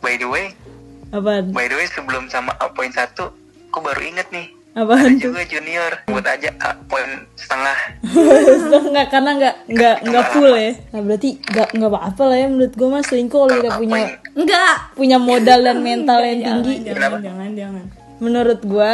by 0.01 0.15
the 0.17 0.27
way 0.27 0.53
apaan? 1.11 1.51
by 1.51 1.65
the 1.67 1.75
way 1.75 1.87
sebelum 1.89 2.29
sama 2.31 2.53
poin 2.73 2.89
satu 2.93 3.41
aku 3.71 3.79
baru 3.79 4.03
inget 4.03 4.27
nih. 4.35 4.47
Apaan 4.71 5.03
ada 5.03 5.19
juga 5.19 5.43
junior 5.47 5.91
buat 6.07 6.23
aja 6.23 6.47
poin 6.87 7.27
setengah. 7.35 7.75
Nggak 8.87 9.07
karena 9.11 9.31
nggak 9.35 9.55
nggak 9.67 9.95
nggak 10.07 10.25
full 10.31 10.51
ya. 10.55 10.71
Nah, 10.95 11.01
berarti 11.03 11.29
nggak 11.43 11.69
nggak 11.75 11.91
apa-apa 11.91 12.23
lah 12.27 12.37
ya 12.39 12.47
menurut 12.47 12.73
gue 12.75 12.87
mas 12.87 13.03
selingkuh 13.07 13.39
kalau 13.47 13.51
kita 13.59 13.71
punya 13.75 13.99
Enggak. 14.31 14.75
punya 14.95 15.17
modal 15.19 15.59
dan 15.63 15.77
mental 15.87 16.19
yang 16.23 16.39
tinggi. 16.39 16.87
Jangan, 16.87 17.19
jangan, 17.19 17.49
jangan. 17.55 17.83
menurut 18.23 18.59
gue 18.63 18.93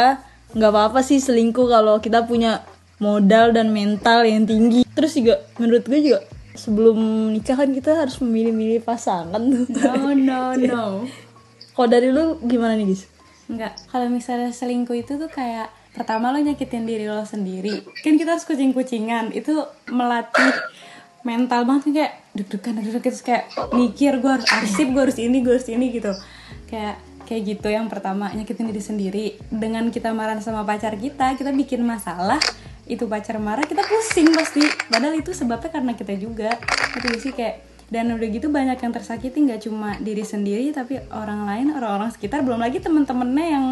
nggak 0.58 0.70
apa-apa 0.74 1.00
sih 1.06 1.22
selingkuh 1.22 1.66
kalau 1.70 2.02
kita 2.02 2.26
punya 2.26 2.66
modal 2.98 3.54
dan 3.54 3.70
mental 3.70 4.26
yang 4.26 4.46
tinggi. 4.46 4.82
Terus 4.94 5.14
juga 5.14 5.42
menurut 5.62 5.86
gue 5.86 6.00
juga 6.02 6.26
sebelum 6.58 7.30
nikah 7.30 7.54
kan 7.54 7.70
kita 7.70 7.94
harus 7.94 8.18
memilih-milih 8.18 8.82
pasangan 8.82 9.38
tuh 9.38 9.64
No, 9.70 10.10
no, 10.12 10.42
no. 10.58 10.84
kalau 11.78 11.88
dari 11.88 12.10
lu 12.10 12.42
gimana 12.42 12.74
nih 12.74 12.90
guys 12.90 13.06
Enggak. 13.48 13.80
Kalau 13.88 14.12
misalnya 14.12 14.52
selingkuh 14.52 14.92
itu 14.92 15.16
tuh 15.16 15.32
kayak 15.32 15.72
pertama 15.96 16.28
lo 16.28 16.36
nyakitin 16.36 16.84
diri 16.84 17.08
lo 17.08 17.24
sendiri. 17.24 17.80
Kan 18.04 18.20
kita 18.20 18.36
harus 18.36 18.44
kucing-kucingan. 18.44 19.32
Itu 19.32 19.64
melatih 19.88 20.52
mental 21.24 21.64
banget 21.66 21.90
kayak 21.90 22.12
deg-degan 22.36 22.78
deg-degan 22.78 23.02
terus 23.02 23.24
kayak 23.26 23.50
mikir 23.74 24.22
gue 24.22 24.30
harus 24.30 24.46
arsip 24.48 24.86
gue 24.94 25.02
harus 25.02 25.18
ini 25.18 25.42
gue 25.42 25.50
harus 25.50 25.66
ini 25.66 25.90
gitu 25.90 26.12
kayak 26.70 26.96
kayak 27.26 27.42
gitu 27.44 27.68
yang 27.68 27.90
pertama 27.90 28.30
nyakitin 28.32 28.70
diri 28.70 28.82
sendiri 28.82 29.24
dengan 29.50 29.90
kita 29.90 30.14
marah 30.14 30.38
sama 30.38 30.62
pacar 30.62 30.94
kita 30.94 31.34
kita 31.34 31.50
bikin 31.50 31.82
masalah 31.82 32.38
itu 32.88 33.04
pacar 33.04 33.36
marah 33.36 33.62
kita 33.62 33.80
pusing 33.80 34.32
pasti. 34.32 34.60
Padahal 34.88 35.14
itu 35.14 35.30
sebabnya 35.30 35.68
karena 35.68 35.92
kita 35.92 36.16
juga. 36.16 36.56
Itu 36.94 37.06
sih? 37.18 37.30
Kayak 37.30 37.62
dan 37.88 38.08
udah 38.10 38.28
gitu 38.28 38.48
banyak 38.48 38.76
yang 38.76 38.92
tersakiti 38.92 39.38
nggak 39.40 39.64
cuma 39.64 39.96
diri 39.96 40.20
sendiri 40.20 40.68
tapi 40.70 41.00
orang 41.08 41.44
lain 41.44 41.66
orang-orang 41.72 42.10
sekitar 42.10 42.44
belum 42.44 42.60
lagi 42.60 42.80
temen-temennya 42.80 43.46
yang 43.48 43.66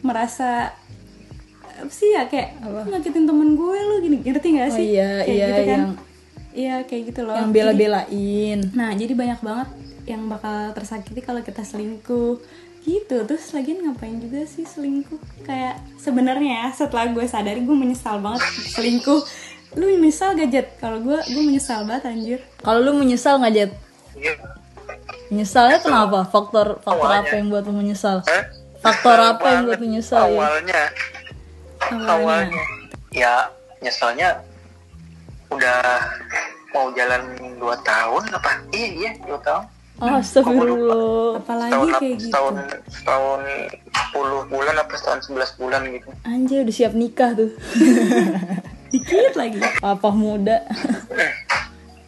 merasa 0.00 0.72
apa 1.74 1.90
sih 1.90 2.12
ya 2.12 2.24
kayak 2.24 2.60
"Lu 2.60 2.80
ngagetin 2.86 3.24
temen 3.24 3.52
gue 3.52 3.76
lu 3.78 3.94
gini. 4.00 4.16
Ngerti 4.20 4.48
gak 4.54 4.68
Oh 4.68 4.74
sih? 4.74 4.86
iya, 4.92 5.10
kayak 5.20 5.28
iya, 5.28 5.46
gitu 5.46 5.62
kan? 5.62 5.78
yang- 5.78 5.96
iya 6.52 6.74
kayak 6.82 7.02
gitu 7.08 7.20
loh. 7.22 7.34
yang 7.34 7.50
bela-belain. 7.50 8.58
Nah, 8.72 8.90
jadi 8.92 9.12
banyak 9.12 9.40
banget 9.40 9.68
yang 10.04 10.22
bakal 10.26 10.72
tersakiti 10.72 11.20
kalau 11.20 11.40
kita 11.40 11.60
selingkuh 11.60 12.40
gitu. 12.82 13.16
Terus 13.22 13.50
lagi 13.50 13.74
ngapain 13.74 14.18
juga 14.18 14.42
sih 14.44 14.62
selingkuh? 14.62 15.18
Kayak 15.42 15.78
sebenarnya 15.96 16.66
ya, 16.66 16.66
setelah 16.70 17.08
gue 17.08 17.24
sadari 17.24 17.62
gue 17.62 17.72
menyesal 17.72 18.18
banget 18.18 18.42
selingkuh. 18.70 19.22
Lu 19.72 19.88
menyesal 19.96 20.34
gak 20.34 20.50
Jet? 20.50 20.68
Kalau 20.76 21.00
gue, 21.00 21.16
gue 21.16 21.42
menyesal 21.42 21.88
banget 21.88 22.12
anjir. 22.12 22.40
kalau 22.60 22.78
lu 22.78 22.92
menyesal 22.92 23.40
Jet 23.48 23.72
Iya. 24.12 24.36
menyesalnya 25.32 25.80
kenapa 25.80 26.28
faktor 26.28 26.76
faktor 26.84 27.08
Awalnya. 27.08 27.24
apa 27.24 27.32
yang 27.40 27.46
buat 27.48 27.64
lu 27.64 27.72
menyesal 27.72 28.20
Hah? 28.20 28.44
faktor 28.78 29.16
apa 29.16 29.46
yang 29.48 29.62
buat 29.64 29.80
menyesal 29.80 30.28
ya 30.28 30.36
awalnya 30.36 30.82
awalnya 32.04 32.62
ya 33.08 33.34
nyeselnya 33.80 34.44
udah 35.48 35.80
mau 36.70 36.92
jalan 36.92 37.24
dua 37.56 37.72
tahun 37.80 38.22
apa 38.30 38.50
iya 38.70 38.88
iya 38.92 39.10
dua 39.24 39.40
tahun 39.40 39.64
astagfirullah. 40.02 41.38
Apalagi 41.38 41.70
setahun 41.72 41.88
kayak 41.98 42.14
gitu. 42.18 42.24
setahun 42.28 42.54
setahun 42.90 43.40
10 44.12 44.52
bulan 44.52 44.74
apa 44.78 44.94
setahun 44.98 45.20
11 45.30 45.60
bulan 45.60 45.80
gitu. 45.88 46.08
Anjir 46.26 46.58
udah 46.66 46.74
siap 46.74 46.92
nikah 46.98 47.30
tuh. 47.38 47.50
Dikit 48.92 49.34
lagi. 49.38 49.56
apa 49.80 50.08
muda. 50.12 50.66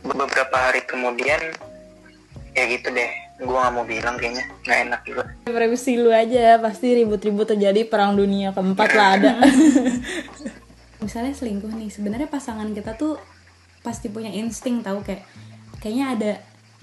Beberapa 0.05 0.57
hari 0.59 0.85
kemudian 0.85 1.41
ya 2.53 2.65
gitu 2.69 2.91
deh. 2.93 3.11
Gua 3.43 3.67
nggak 3.67 3.73
mau 3.75 3.85
bilang 3.87 4.15
kayaknya 4.21 4.45
nggak 4.63 4.79
enak 4.91 5.01
juga. 5.07 5.23
Previsi 5.49 5.99
lu 5.99 6.11
aja 6.15 6.59
pasti 6.63 6.95
ribut-ribut 6.95 7.51
terjadi 7.51 7.83
perang 7.89 8.15
dunia 8.15 8.55
keempat 8.55 8.91
lah 8.95 9.09
ada. 9.19 9.33
Misalnya 11.05 11.37
selingkuh 11.37 11.69
nih, 11.69 11.93
sebenarnya 11.93 12.29
pasangan 12.33 12.71
kita 12.73 12.97
tuh 12.97 13.21
pasti 13.85 14.09
punya 14.09 14.33
insting 14.33 14.81
tahu 14.81 15.05
kayak 15.05 15.29
kayaknya 15.85 16.07
ada 16.17 16.33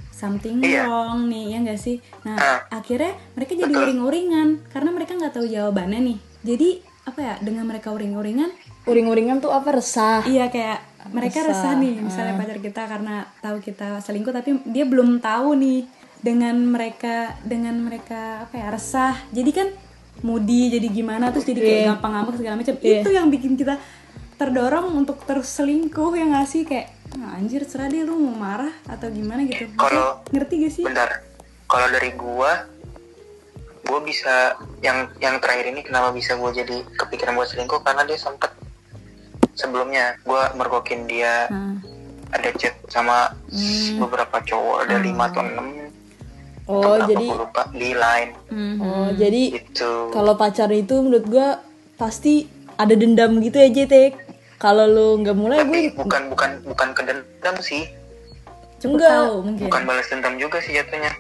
something 0.09 0.59
Iya. 0.59 0.85
wrong 0.85 1.27
nih 1.27 1.45
ya 1.49 1.57
nggak 1.59 1.77
sih 1.77 1.97
nah 2.21 2.35
Ah. 2.35 2.59
akhirnya 2.73 3.13
mereka 3.33 3.53
jadi 3.53 3.69
uring-uringan 3.71 4.47
karena 4.67 4.89
mereka 4.89 5.13
nggak 5.13 5.31
tahu 5.31 5.45
jawabannya 5.45 5.99
nih 6.03 6.17
jadi 6.41 6.69
apa 7.01 7.19
ya 7.19 7.33
dengan 7.39 7.65
mereka 7.65 7.89
uring-uringan 7.89 8.49
uring-uringan 8.83 9.37
tuh 9.39 9.49
apa 9.49 9.73
resah 9.73 10.21
iya 10.23 10.47
kayak 10.47 10.79
mereka 11.09 11.41
Resah. 11.41 11.49
resah 11.51 11.73
nih 11.75 11.93
misalnya 11.97 12.33
pacar 12.35 12.57
kita 12.57 12.81
karena 12.85 13.15
tahu 13.39 13.57
kita 13.59 13.97
selingkuh 13.99 14.29
tapi 14.31 14.61
dia 14.65 14.85
belum 14.85 15.17
tahu 15.17 15.53
nih 15.55 15.89
dengan 16.17 16.53
mereka 16.61 17.33
dengan 17.41 17.73
mereka 17.75 18.45
apa 18.45 18.53
ya 18.55 18.67
resah 18.69 19.17
jadi 19.29 19.49
kan 19.51 19.67
moody 20.21 20.69
jadi 20.69 20.87
gimana 20.87 21.33
terus 21.33 21.43
jadi 21.43 21.57
kayak 21.59 21.79
Iya. 21.79 21.87
gampang 21.89 22.11
ngambek 22.13 22.35
segala 22.37 22.55
macam 22.55 22.75
Iya. 22.77 23.01
itu 23.01 23.09
yang 23.09 23.27
bikin 23.27 23.53
kita 23.55 23.75
terdorong 24.35 24.93
untuk 24.95 25.17
terus 25.21 25.49
selingkuh 25.49 26.13
yang 26.13 26.29
ngasih 26.31 26.61
kayak 26.63 26.93
"Ah, 27.13 27.35
anjir 27.35 27.63
serah 27.63 27.87
deh 27.87 28.01
lu 28.01 28.15
mau 28.15 28.33
marah 28.33 28.71
atau 28.85 29.11
gimana 29.11 29.43
gitu. 29.43 29.67
Kalau- 29.75 30.23
ngerti 30.31 30.53
gak 30.61 30.73
sih? 30.73 30.83
Bentar. 30.83 31.19
Kalau 31.65 31.87
dari 31.87 32.11
gua 32.13 32.67
gua 33.81 33.99
bisa 33.99 34.55
yang 34.79 35.11
yang 35.17 35.41
terakhir 35.43 35.67
ini 35.67 35.83
kenapa 35.83 36.11
bisa 36.11 36.39
gua 36.39 36.51
jadi 36.51 36.83
kepikiran 36.95 37.35
buat 37.35 37.49
selingkuh? 37.49 37.81
Karena 37.81 38.03
dia 38.03 38.15
sempet 38.15 38.51
sebelumnya 39.53 40.15
gua 40.23 40.51
mergokin 40.53 41.05
dia. 41.05 41.47
Nah, 41.47 41.75
ada 42.31 42.49
chat 42.55 42.79
sama 42.87 43.35
beberapa 43.99 44.39
cowok 44.39 44.87
ada 44.87 44.95
lima 44.97 45.27
atau 45.27 45.43
enam. 45.43 45.67
Oh 46.63 46.95
jadi 47.03 47.27
lupa 47.27 47.67
di 47.69 47.91
line. 47.91 48.31
Mhm. 48.47 48.77
oh 48.79 49.09
jadi 49.11 49.43
itu 49.59 49.91
kalau 50.09 50.39
pacar 50.39 50.71
itu 50.71 50.95
menurut 50.95 51.27
gua 51.27 51.59
pasti 51.97 52.47
ada 52.75 52.95
dendam 52.95 53.37
gitu 53.39 53.59
ya 53.59 53.67
Jetek 53.69 54.15
kalau 54.61 54.85
lu 54.85 55.07
nggak 55.25 55.33
mulai 55.33 55.65
tapi 55.65 55.89
gue 55.89 55.97
bukan 55.97 56.29
bukan 56.29 56.49
bukan 56.69 56.87
ke 56.93 57.01
dendam 57.01 57.57
sih 57.65 57.89
Enggak. 58.81 59.09
tahu 59.13 59.35
mungkin. 59.45 59.63
bukan 59.69 59.81
balas 59.85 60.07
dendam 60.09 60.33
juga 60.41 60.57
sih 60.57 60.73
jatuhnya. 60.73 61.13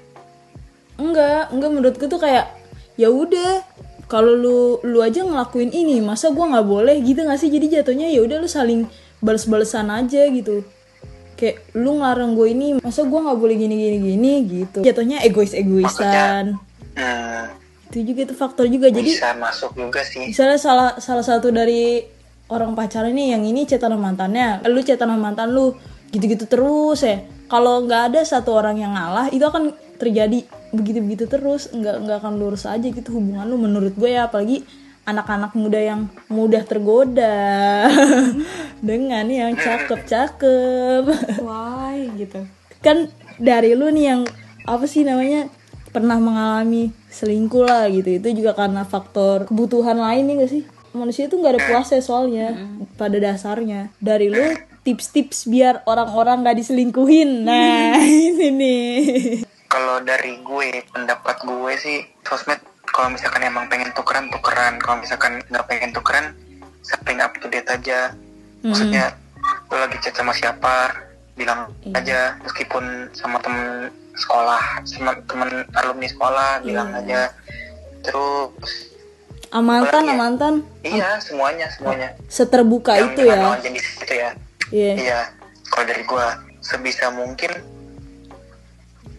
Enggak 0.97 1.53
enggak 1.53 1.71
menurutku 1.73 2.05
tuh 2.09 2.17
kayak 2.21 2.49
ya 2.97 3.09
udah 3.09 3.61
kalau 4.09 4.33
lu 4.33 4.59
lu 4.81 4.99
aja 5.01 5.23
ngelakuin 5.23 5.71
ini 5.71 6.01
masa 6.01 6.33
gua 6.33 6.49
nggak 6.57 6.67
boleh 6.67 6.95
gitu 7.05 7.21
nggak 7.21 7.37
sih? 7.37 7.49
Jadi 7.53 7.81
jatuhnya 7.81 8.09
ya 8.09 8.25
udah 8.25 8.37
lu 8.41 8.49
saling 8.49 8.89
bales-balesan 9.21 9.93
aja 9.93 10.25
gitu. 10.29 10.65
Kayak 11.37 11.65
lu 11.73 11.97
ngelarang 11.97 12.37
gue 12.37 12.47
ini 12.53 12.67
masa 12.81 13.01
gua 13.05 13.29
nggak 13.29 13.39
boleh 13.39 13.55
gini 13.57 13.75
gini 13.77 13.97
gini 13.97 14.31
gitu. 14.45 14.79
Jatuhnya 14.81 15.21
egois 15.25 15.53
egoisan 15.53 16.57
hmm, 16.97 17.43
itu 17.89 18.13
juga 18.13 18.19
itu 18.29 18.35
faktor 18.37 18.65
juga. 18.69 18.89
Jadi 18.89 19.09
bisa 19.09 19.33
masuk 19.37 19.73
juga 19.77 20.01
sih. 20.01 20.29
misalnya 20.33 20.57
salah 20.57 20.89
salah 20.97 21.25
satu 21.25 21.49
dari 21.49 22.05
orang 22.51 22.75
pacaran 22.75 23.15
nih 23.15 23.39
yang 23.39 23.43
ini 23.47 23.63
cetan 23.63 23.95
sama 23.95 24.11
mantannya 24.11 24.59
lu 24.67 24.83
cetan 24.83 25.07
sama 25.07 25.31
mantan 25.31 25.55
lu 25.55 25.71
gitu-gitu 26.11 26.45
terus 26.45 27.01
ya. 27.07 27.23
Kalau 27.47 27.83
nggak 27.83 28.11
ada 28.11 28.21
satu 28.23 28.55
orang 28.55 28.79
yang 28.79 28.95
ngalah 28.95 29.27
itu 29.31 29.43
akan 29.43 29.75
terjadi 29.99 30.43
begitu-begitu 30.75 31.27
terus. 31.31 31.71
Nggak 31.71 31.95
nggak 32.03 32.17
akan 32.23 32.33
lurus 32.39 32.67
aja 32.67 32.83
gitu 32.83 33.15
hubungan 33.15 33.47
lu 33.47 33.55
menurut 33.59 33.95
gue 33.95 34.11
ya 34.11 34.27
apalagi 34.27 34.63
anak-anak 35.07 35.55
muda 35.55 35.79
yang 35.79 36.01
mudah 36.27 36.63
tergoda. 36.67 37.87
Dengan 38.87 39.25
yang 39.31 39.55
cakep-cakep. 39.55 41.03
Why? 41.47 42.11
Gitu. 42.19 42.43
kan 42.81 43.13
dari 43.37 43.77
lu 43.77 43.93
nih 43.93 44.05
yang 44.09 44.21
apa 44.65 44.89
sih 44.89 45.05
namanya 45.05 45.45
pernah 45.93 46.17
mengalami 46.17 46.89
selingkuh 47.13 47.61
lah 47.61 47.87
gitu. 47.93 48.19
Itu 48.19 48.27
juga 48.35 48.57
karena 48.57 48.83
faktor 48.87 49.45
kebutuhan 49.45 50.01
lain 50.01 50.23
nih 50.27 50.35
gak 50.41 50.51
sih 50.51 50.63
manusia 50.91 51.27
itu 51.27 51.35
nggak 51.39 51.53
ada 51.57 51.61
puasnya 51.67 52.01
soalnya 52.03 52.47
pada 52.95 53.17
dasarnya. 53.17 53.91
Dari 54.01 54.27
lu 54.27 54.55
tips-tips 54.81 55.45
biar 55.47 55.85
orang-orang 55.85 56.41
nggak 56.41 56.57
diselingkuhin. 56.57 57.45
Nah 57.45 57.99
ini 58.27 58.47
nih 58.51 59.01
kalau 59.71 60.03
dari 60.03 60.35
gue 60.43 60.83
pendapat 60.91 61.47
gue 61.47 61.73
sih 61.79 62.03
sosmed 62.27 62.59
kalau 62.91 63.07
misalkan 63.07 63.47
emang 63.47 63.71
pengen 63.71 63.87
tukeran 63.95 64.27
tukeran. 64.27 64.75
Kalau 64.83 64.99
misalkan 64.99 65.39
nggak 65.47 65.65
pengen 65.71 65.95
tukeran 65.95 66.35
saling 66.83 67.23
up 67.23 67.31
to 67.39 67.47
date 67.47 67.71
aja. 67.71 68.11
Maksudnya 68.61 69.15
lo 69.71 69.79
lagi 69.79 69.97
chat 70.03 70.11
sama 70.11 70.35
siapa 70.35 70.91
bilang 71.39 71.71
aja. 71.95 72.35
Meskipun 72.43 73.15
sama 73.15 73.39
temen 73.39 73.87
sekolah 74.11 74.83
sama 74.83 75.15
temen 75.23 75.63
alumni 75.79 76.07
sekolah 76.11 76.51
bilang 76.67 76.91
aja. 76.91 77.31
Terus 78.03 78.90
amantan 79.51 79.87
Apalagi 79.91 80.07
ya? 80.07 80.15
amantan. 80.15 80.53
Iya 80.81 81.09
semuanya 81.19 81.67
semuanya. 81.71 82.09
Seterbuka 82.31 82.95
Yang 82.95 83.07
itu 83.11 83.21
ya. 83.27 83.39
jenis 83.59 83.85
itu 83.99 84.13
ya. 84.15 84.29
Iya. 84.71 84.93
Iya, 84.95 85.19
kalau 85.67 85.85
dari 85.87 86.03
gua 86.07 86.39
sebisa 86.63 87.11
mungkin 87.11 87.51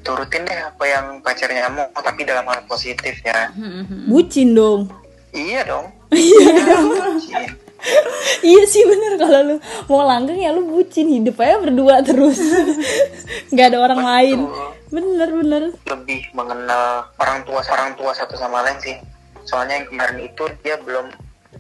turutin 0.03 0.43
deh 0.49 0.59
apa 0.59 0.85
yang 0.89 1.21
pacarnya 1.21 1.69
mau, 1.69 1.87
tapi 1.95 2.25
dalam 2.25 2.49
hal 2.49 2.65
positif 2.67 3.21
ya. 3.23 3.53
bucin 4.09 4.57
dong. 4.57 4.89
Iya 5.33 5.65
dong. 5.69 5.87
Bucin. 6.11 7.63
iya 8.53 8.63
sih 8.69 8.83
bener. 8.87 9.19
Kalau 9.19 9.41
lu 9.45 9.57
mau 9.91 10.03
langgeng 10.07 10.39
ya 10.39 10.51
lu 10.55 10.65
bucin. 10.67 11.09
Hidup 11.09 11.37
aja 11.41 11.61
berdua 11.61 12.01
terus. 12.01 12.39
Nggak 13.53 13.67
ada 13.75 13.79
orang 13.81 14.03
lain. 14.03 14.39
Bener 14.93 15.29
bener. 15.33 15.63
Lebih 15.89 16.33
mengenal 16.37 17.09
orang 17.17 17.45
tua 17.49 17.61
orang 17.73 17.91
tua 17.97 18.13
satu 18.13 18.37
sama 18.37 18.61
lain 18.65 18.79
sih. 18.81 18.97
Soalnya 19.45 19.75
yang 19.77 19.87
kemarin 19.89 20.19
itu 20.23 20.43
dia 20.59 20.77
belum 20.77 21.07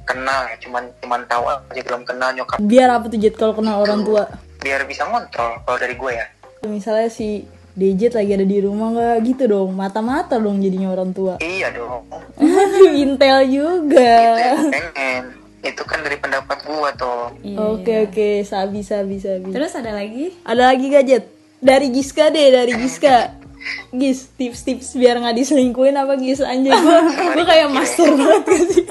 kenal 0.02 0.40
ya, 0.44 0.56
cuman 0.58 0.82
cuman 0.98 1.20
tahu 1.24 1.44
aja 1.46 1.80
belum 1.80 2.02
kenal 2.02 2.28
nyokap. 2.32 2.58
biar 2.58 2.88
apa 2.90 3.06
tuh 3.06 3.16
Jet 3.16 3.34
kalau 3.34 3.52
kenal 3.52 3.80
orang 3.80 4.02
tua 4.02 4.26
Biar 4.59 4.83
bisa 4.83 5.04
ngontrol 5.04 5.59
kalau 5.61 5.78
dari 5.78 5.94
gue 5.94 6.12
ya. 6.12 6.26
misalnya 6.64 7.07
si 7.07 7.42
Dejet 7.72 8.12
lagi 8.12 8.28
ada 8.30 8.44
di 8.44 8.59
rumah 8.59 8.90
nggak 8.90 9.16
gitu 9.24 9.48
dong 9.48 9.72
mata-mata 9.72 10.37
dong 10.37 10.61
jadinya 10.61 10.90
orang 10.90 11.11
tua 11.11 11.35
Iya 11.38 11.72
dong. 11.72 12.04
Intel 12.94 13.38
juga 13.46 14.12
Itu 14.12 14.38
yang 14.38 14.61
pengen. 14.68 15.24
Itu 15.62 15.83
kan 15.83 16.02
dari 16.02 16.18
pendapat 16.18 16.59
gua 16.62 16.90
tuh. 16.92 17.33
oke 17.40 17.94
oke 18.04 18.28
sabi 18.42 18.83
sabi 18.83 19.16
sabi 19.16 19.50
Terus 19.50 19.72
ada 19.72 19.94
lagi? 19.94 20.37
ada 20.42 20.62
lagi 20.68 20.87
gadget 20.87 21.24
dari 21.59 21.88
Giska 21.88 22.28
deh 22.28 22.48
dari 22.50 22.72
Giska 22.76 23.40
Gis 23.92 24.33
tips-tips 24.35 24.96
biar 24.96 25.20
nggak 25.20 25.37
diselingkuhin 25.37 25.94
apa 25.94 26.16
Gis? 26.18 26.40
Anjay 26.42 26.72
gue 26.72 26.98
gue 27.37 27.44
kayak 27.44 27.68
master 27.70 28.09
banget 28.16 28.42
gak 28.44 28.64
sih? 28.72 28.85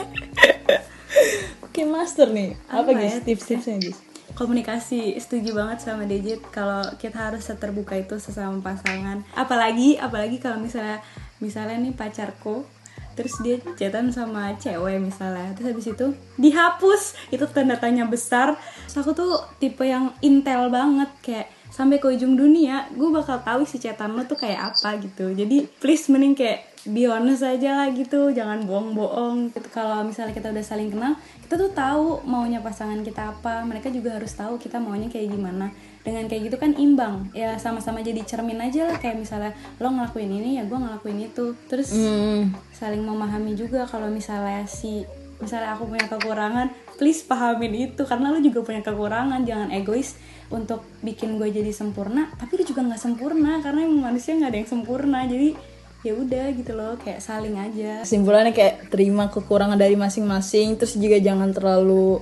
Oke 1.61 1.81
master 1.87 2.27
nih. 2.29 2.55
Apa, 2.67 2.91
Apa 2.91 2.99
Gis 2.99 3.15
ya? 3.17 3.19
tips-tipsnya 3.23 3.75
Gis? 3.79 3.97
Komunikasi 4.31 5.19
setuju 5.19 5.51
banget 5.51 5.83
sama 5.83 6.07
Dejit 6.07 6.39
kalau 6.55 6.81
kita 6.95 7.31
harus 7.31 7.43
seterbuka 7.43 7.99
itu 7.99 8.15
sesama 8.15 8.63
pasangan. 8.63 9.27
Apalagi 9.35 9.99
apalagi 9.99 10.39
kalau 10.39 10.57
misalnya 10.59 11.03
misalnya 11.43 11.77
nih 11.79 11.91
pacarku 11.91 12.63
terus 13.11 13.35
dia 13.43 13.59
chatan 13.75 14.07
sama 14.15 14.55
cewek 14.55 15.03
misalnya 15.03 15.51
terus 15.51 15.75
habis 15.75 15.87
itu 15.91 16.07
dihapus. 16.39 17.27
Itu 17.27 17.43
tanda 17.51 17.75
tanya 17.75 18.07
besar. 18.07 18.55
Terus 18.87 19.03
aku 19.03 19.11
tuh 19.11 19.31
tipe 19.59 19.83
yang 19.83 20.15
intel 20.23 20.71
banget 20.71 21.11
kayak 21.19 21.47
sampai 21.71 22.03
ke 22.03 22.11
ujung 22.11 22.35
dunia 22.35 22.91
gue 22.91 23.09
bakal 23.09 23.39
tahu 23.39 23.63
si 23.63 23.79
chatan 23.79 24.13
lo 24.13 24.27
tuh 24.27 24.35
kayak 24.35 24.75
apa 24.75 24.99
gitu. 24.99 25.31
Jadi 25.31 25.65
please 25.79 26.11
mending 26.11 26.35
kayak 26.35 26.67
be 26.83 27.07
honest 27.07 27.47
aja 27.47 27.79
lah 27.79 27.87
gitu. 27.95 28.29
Jangan 28.35 28.67
bohong-bohong. 28.67 29.55
Gitu. 29.55 29.71
kalau 29.71 30.03
misalnya 30.03 30.35
kita 30.35 30.51
udah 30.51 30.65
saling 30.65 30.91
kenal 30.91 31.15
kita 31.47 31.55
tuh 31.55 31.71
tahu 31.71 32.27
maunya 32.27 32.59
pasangan 32.59 32.99
kita 33.01 33.31
apa. 33.33 33.63
Mereka 33.63 33.87
juga 33.89 34.19
harus 34.19 34.35
tahu 34.35 34.59
kita 34.59 34.83
maunya 34.83 35.07
kayak 35.07 35.31
gimana. 35.31 35.71
Dengan 36.03 36.27
kayak 36.27 36.51
gitu 36.51 36.57
kan 36.59 36.75
imbang. 36.75 37.31
Ya 37.31 37.55
sama-sama 37.55 38.03
jadi 38.03 38.19
cermin 38.27 38.59
aja 38.59 38.91
lah. 38.91 38.99
Kayak 38.99 39.23
misalnya 39.23 39.51
lo 39.79 39.95
ngelakuin 39.95 40.27
ini 40.27 40.59
ya 40.59 40.67
gue 40.67 40.75
ngelakuin 40.75 41.23
itu. 41.23 41.55
Terus 41.71 41.95
Hmm. 41.95 42.51
saling 42.75 42.99
memahami 42.99 43.55
juga 43.55 43.87
kalau 43.87 44.11
misalnya 44.11 44.67
si 44.67 45.07
misalnya 45.41 45.73
aku 45.73 45.89
punya 45.89 46.05
kekurangan 46.05 46.69
please 47.01 47.25
pahamin 47.25 47.89
itu 47.89 48.05
karena 48.05 48.29
lo 48.29 48.37
juga 48.37 48.61
punya 48.61 48.85
kekurangan 48.85 49.41
jangan 49.41 49.73
egois 49.73 50.13
untuk 50.53 50.85
bikin 51.01 51.41
gue 51.41 51.49
jadi 51.49 51.73
sempurna 51.73 52.29
tapi 52.37 52.61
lu 52.61 52.63
juga 52.63 52.85
nggak 52.85 53.01
sempurna 53.01 53.57
karena 53.65 53.89
emang 53.89 54.13
manusia 54.13 54.37
nggak 54.37 54.53
ada 54.53 54.59
yang 54.61 54.69
sempurna 54.69 55.25
jadi 55.25 55.57
ya 56.05 56.13
udah 56.13 56.45
gitu 56.53 56.73
loh 56.73 56.97
kayak 56.97 57.21
saling 57.21 57.57
aja. 57.57 58.01
Kesimpulannya 58.05 58.53
kayak 58.53 58.89
terima 58.89 59.29
kekurangan 59.29 59.77
dari 59.77 59.97
masing-masing 59.97 60.77
terus 60.77 60.93
juga 60.93 61.17
jangan 61.17 61.49
terlalu 61.53 62.21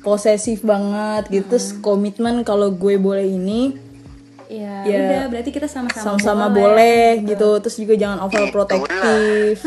posesif 0.00 0.60
banget 0.60 1.28
gitu 1.32 1.56
terus 1.56 1.72
komitmen 1.80 2.44
kalau 2.44 2.68
gue 2.72 3.00
boleh 3.00 3.24
ini 3.24 3.76
ya, 4.48 4.80
Ya. 4.84 4.96
udah 4.96 5.22
berarti 5.28 5.50
kita 5.52 5.68
sama-sama 5.68 6.16
sama-sama 6.16 6.46
boleh 6.48 7.20
gitu. 7.24 7.60
terus 7.60 7.76
juga 7.76 7.96
jangan 7.96 8.24
overprotective. 8.24 9.60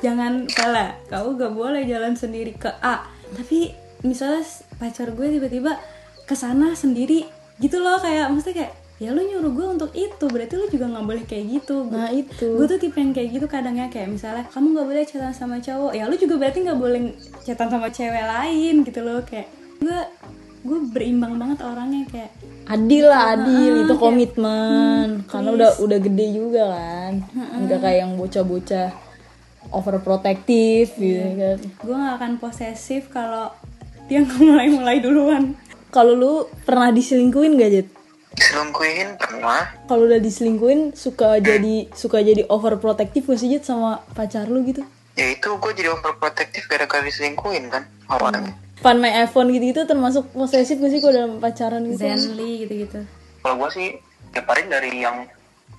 Jangan 0.00 0.46
salah 0.50 0.94
kau 1.06 1.34
gak 1.34 1.50
boleh 1.50 1.82
jalan 1.86 2.14
sendiri 2.14 2.54
ke 2.54 2.70
A 2.78 3.06
tapi 3.34 3.74
misalnya 4.02 4.44
pacar 4.80 5.12
gue 5.12 5.26
tiba-tiba 5.40 5.76
ke 6.24 6.34
sana 6.38 6.72
sendiri 6.72 7.26
gitu 7.60 7.76
loh 7.82 8.00
kayak 8.00 8.32
maksudnya 8.32 8.64
kayak 8.64 8.72
ya 9.00 9.16
lu 9.16 9.24
nyuruh 9.24 9.52
gue 9.56 9.66
untuk 9.80 9.90
itu 9.96 10.24
berarti 10.28 10.60
lu 10.60 10.68
juga 10.68 10.92
nggak 10.92 11.06
boleh 11.08 11.24
kayak 11.24 11.44
gitu. 11.56 11.88
Nah 11.88 12.12
itu. 12.12 12.52
gue 12.52 12.66
tuh 12.68 12.76
tipe 12.76 13.00
yang 13.00 13.16
kayak 13.16 13.28
gitu 13.32 13.46
kadang 13.48 13.72
ya 13.80 13.88
kayak 13.88 14.12
misalnya 14.12 14.44
kamu 14.52 14.76
nggak 14.76 14.86
boleh 14.92 15.02
chatan 15.08 15.32
sama 15.32 15.56
cowok. 15.56 15.92
Ya 15.96 16.04
lu 16.04 16.20
juga 16.20 16.36
berarti 16.36 16.58
nggak 16.68 16.80
boleh 16.80 17.16
chatan 17.40 17.68
sama 17.72 17.88
cewek 17.88 18.24
lain 18.28 18.74
gitu 18.84 19.00
loh 19.00 19.24
kayak. 19.24 19.48
Gue 19.80 20.00
gue 20.60 20.78
berimbang 20.92 21.40
banget 21.40 21.64
orangnya 21.64 22.04
kayak. 22.12 22.30
Adil 22.68 23.04
lah 23.08 23.40
adil 23.40 23.88
itu 23.88 23.94
komitmen. 23.96 25.24
karena 25.24 25.48
udah 25.48 25.70
udah 25.80 25.98
gede 26.04 26.26
juga 26.36 26.62
kan. 26.68 27.12
Nggak 27.56 27.80
kayak 27.80 27.98
yang 28.04 28.12
bocah-bocah 28.20 28.88
overprotective 29.72 30.92
gitu 31.00 31.24
kan. 31.40 31.58
Gue 31.80 31.96
nggak 31.96 32.14
akan 32.20 32.32
posesif 32.36 33.08
kalau 33.08 33.48
dia 34.10 34.26
nggak 34.26 34.40
mulai 34.42 34.68
mulai 34.68 34.96
duluan 34.98 35.54
kalau 35.94 36.14
lu 36.14 36.32
pernah 36.66 36.94
diselingkuhin 36.94 37.58
gak 37.58 37.70
Jet? 37.70 37.88
Selingkuhin 38.38 39.18
pernah. 39.18 39.74
kalau 39.90 40.06
udah 40.06 40.22
diselingkuhin 40.22 40.94
suka 40.94 41.42
jadi 41.42 41.90
suka 41.94 42.22
jadi 42.22 42.46
overprotective 42.46 43.26
gak 43.26 43.38
sih 43.38 43.50
Jet 43.54 43.66
sama 43.66 44.02
pacar 44.14 44.50
lu 44.50 44.66
gitu 44.66 44.82
Ya 45.18 45.26
itu 45.34 45.50
gue 45.52 45.72
jadi 45.74 45.90
overprotective 45.90 46.70
gara-gara 46.70 47.02
diselingkuhin 47.02 47.68
kan 47.68 47.84
awalnya. 48.08 48.54
Find 48.80 49.02
my 49.02 49.12
iPhone 49.26 49.52
gitu-gitu 49.52 49.84
termasuk 49.84 50.30
posesif 50.30 50.78
gak 50.78 50.90
sih 50.90 51.02
kalau 51.02 51.14
dalam 51.14 51.32
pacaran 51.42 51.82
gitu 51.86 52.00
Zenly 52.02 52.66
gitu-gitu 52.66 53.06
Kalau 53.42 53.54
gue 53.58 53.70
sih 53.74 53.88
tiap 54.30 54.46
hari 54.46 54.66
dari 54.70 55.02
yang 55.02 55.26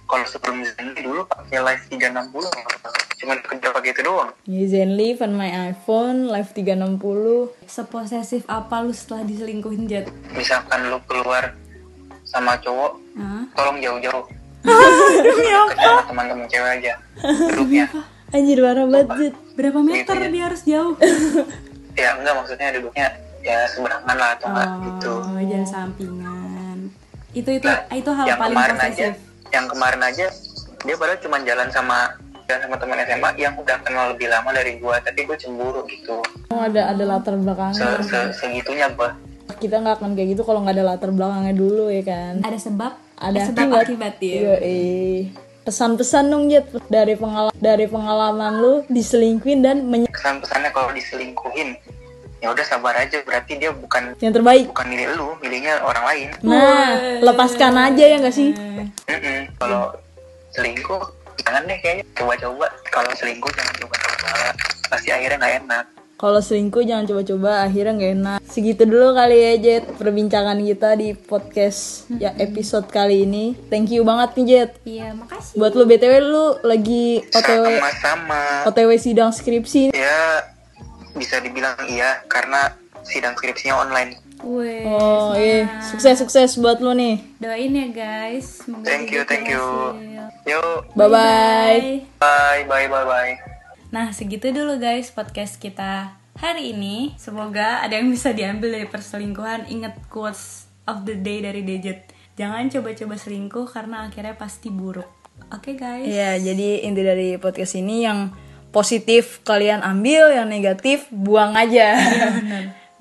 kalau 0.07 0.27
sebelum 0.27 0.63
Zenly 0.67 1.03
dulu 1.03 1.23
pakai 1.27 1.63
live 1.63 1.83
360 1.87 2.31
cuma 3.21 3.37
kerja 3.37 3.69
pakai 3.69 3.89
itu 3.93 4.01
doang. 4.01 4.33
Ya 4.49 4.63
Zenly, 4.65 5.13
Find 5.13 5.37
my 5.37 5.71
iPhone, 5.71 6.27
Live 6.33 6.57
360 6.57 7.53
seposesif 7.69 8.43
apa 8.49 8.81
lu 8.81 8.91
setelah 8.91 9.23
diselingkuhin 9.29 9.85
Jet? 9.85 10.09
Misalkan 10.33 10.89
lu 10.89 10.97
keluar 11.05 11.53
sama 12.25 12.57
cowok, 12.57 12.97
Hah? 13.21 13.45
tolong 13.53 13.77
jauh-jauh. 13.77 14.25
Dekat 15.25 15.77
sama 15.77 16.01
teman-teman 16.09 16.45
cewek 16.49 16.71
aja. 16.81 16.93
Duduknya. 17.53 17.85
Anjir 18.31 18.63
parah 18.63 18.87
banget 18.87 19.07
Jet 19.19 19.35
Berapa 19.59 19.79
meter 19.83 20.15
dia 20.31 20.43
harus 20.47 20.61
jauh? 20.63 20.95
ya 21.99 22.15
enggak 22.17 22.33
maksudnya 22.39 22.67
duduknya 22.75 23.07
ya 23.41 23.57
seberangan 23.67 24.15
lah 24.15 24.29
atau 24.37 24.47
enggak 24.51 24.69
gitu 24.85 25.13
oh 25.19 25.43
jangan 25.43 25.67
sampingan 25.67 26.77
itu 27.31 27.49
itu 27.57 27.67
Nah, 27.67 27.79
itu 27.95 28.09
hal 28.11 28.25
yang 28.27 28.39
paling 28.39 28.55
kemarin 28.55 28.79
aja 28.79 29.07
yang 29.51 29.65
kemarin 29.67 30.01
aja 30.03 30.25
dia 30.81 30.95
padahal 30.97 31.19
cuma 31.19 31.37
jalan 31.43 31.67
sama 31.71 31.99
jalan 32.51 32.61
sama 32.61 32.75
teman 32.75 32.99
SMA 33.01 33.29
yang 33.39 33.55
udah 33.55 33.77
kenal 33.79 34.11
lebih 34.11 34.27
lama 34.27 34.51
dari 34.51 34.75
gua 34.75 34.99
tapi 34.99 35.23
gue 35.23 35.37
cemburu 35.37 35.87
gitu. 35.87 36.19
Oh, 36.51 36.61
ada 36.61 36.91
ada 36.91 37.03
latar 37.07 37.31
se, 37.31 37.39
belakangnya. 37.39 37.87
Se 38.03 38.19
segitunya 38.35 38.91
gua. 38.91 39.15
Kita 39.55 39.79
nggak 39.79 39.95
akan 39.97 40.11
kayak 40.13 40.35
gitu 40.35 40.43
kalau 40.43 40.59
nggak 40.59 40.75
ada 40.75 40.85
latar 40.85 41.09
belakangnya 41.09 41.53
dulu 41.53 41.87
ya 41.87 42.03
kan? 42.03 42.43
Ada 42.43 42.59
sebab? 42.59 42.91
Ada 43.15 43.39
sebab 43.47 43.67
akibat. 43.77 44.19
ya 44.19 44.27
Iya, 44.27 44.55
eh. 44.59 45.19
pesan-pesan 45.61 46.27
dong 46.27 46.49
Jet 46.49 46.65
dari 46.89 47.13
pengalaman 47.13 47.53
dari 47.55 47.85
pengalaman 47.85 48.51
lu 48.57 48.73
diselingkuin 48.89 49.61
dan 49.61 49.85
menye- 49.85 50.09
kesan-pesannya 50.09 50.73
kalau 50.73 50.89
diselingkuhin 50.89 51.77
ya 52.41 52.49
udah 52.49 52.65
sabar 52.65 52.97
aja 52.97 53.21
berarti 53.21 53.61
dia 53.61 53.69
bukan 53.69 54.17
yang 54.17 54.33
terbaik. 54.33 54.65
bukan 54.67 54.87
milih 54.89 55.13
lu 55.13 55.29
milihnya 55.37 55.77
orang 55.79 56.03
lain. 56.03 56.27
Nah 56.41 56.89
lepaskan 57.21 57.77
aja 57.77 58.03
ya 58.03 58.17
nggak 58.17 58.33
sih? 58.33 58.49
Kalau 59.55 59.93
selingkuh 60.49 61.20
jangan 61.39 61.61
deh 61.67 61.77
kayaknya 61.79 62.05
coba-coba. 62.17 62.67
Kalau 62.91 63.11
selingkuh 63.15 63.51
jangan 63.55 63.73
coba-coba. 63.79 64.29
Pasti 64.91 65.09
akhirnya 65.13 65.37
nggak 65.39 65.55
enak. 65.65 65.85
Kalau 66.21 66.37
selingkuh 66.37 66.83
jangan 66.85 67.05
coba-coba. 67.09 67.51
Akhirnya 67.65 67.93
nggak 67.97 68.13
enak. 68.19 68.39
Segitu 68.45 68.83
dulu 68.85 69.17
kali 69.17 69.37
ya 69.41 69.53
Jet 69.57 69.83
perbincangan 69.95 70.59
kita 70.59 70.93
di 70.93 71.17
podcast 71.17 72.05
ya 72.21 72.35
episode 72.37 72.85
kali 72.91 73.25
ini. 73.25 73.57
Thank 73.71 73.89
you 73.95 74.05
banget 74.05 74.37
nih 74.37 74.45
Jet. 74.45 74.71
Iya 74.85 75.17
makasih. 75.17 75.57
Buat 75.57 75.73
lu 75.73 75.83
btw 75.89 76.13
lu 76.21 76.45
lagi 76.61 77.25
otw 77.31 77.63
sama-sama. 77.65 78.43
Otw 78.69 78.91
sidang 79.01 79.33
skripsi. 79.33 79.95
Ya 79.97 80.45
bisa 81.17 81.41
dibilang 81.41 81.75
iya 81.89 82.21
karena 82.29 82.75
sidang 83.01 83.33
skripsinya 83.33 83.81
online. 83.81 84.21
Weh, 84.41 84.81
oh 84.89 85.37
iya. 85.37 85.85
sukses 85.85 86.17
sukses 86.17 86.57
buat 86.57 86.81
lu 86.81 86.97
nih. 86.97 87.21
Doain 87.37 87.77
ya 87.77 87.87
guys. 87.93 88.65
Semoga 88.65 88.89
thank 88.89 89.13
you 89.13 89.21
thank 89.21 89.45
you. 89.45 89.61
Yuk 90.47 90.89
bye 90.97 91.07
bye 91.07 92.01
bye 92.19 92.61
bye 92.65 92.87
bye 92.89 93.05
bye 93.05 93.51
Nah, 93.91 94.15
segitu 94.15 94.55
dulu 94.55 94.79
guys 94.79 95.11
podcast 95.11 95.59
kita 95.59 96.15
hari 96.39 96.71
ini. 96.71 97.11
Semoga 97.19 97.83
ada 97.83 97.99
yang 97.99 98.07
bisa 98.07 98.31
diambil 98.31 98.71
dari 98.71 98.87
perselingkuhan. 98.87 99.67
Ingat 99.67 100.07
quotes 100.07 100.71
of 100.87 101.03
the 101.03 101.19
day 101.19 101.43
dari 101.43 101.59
Dejet. 101.67 102.07
Jangan 102.39 102.71
coba-coba 102.71 103.19
selingkuh 103.19 103.67
karena 103.67 104.07
akhirnya 104.07 104.39
pasti 104.39 104.71
buruk. 104.71 105.11
Oke 105.51 105.75
guys. 105.75 106.07
Iya, 106.07 106.39
jadi 106.39 106.87
inti 106.87 107.03
dari 107.03 107.35
podcast 107.35 107.75
ini 107.75 108.07
yang 108.07 108.31
positif 108.71 109.43
kalian 109.43 109.83
ambil, 109.83 110.31
yang 110.31 110.47
negatif 110.47 111.11
buang 111.11 111.59
aja. 111.59 111.99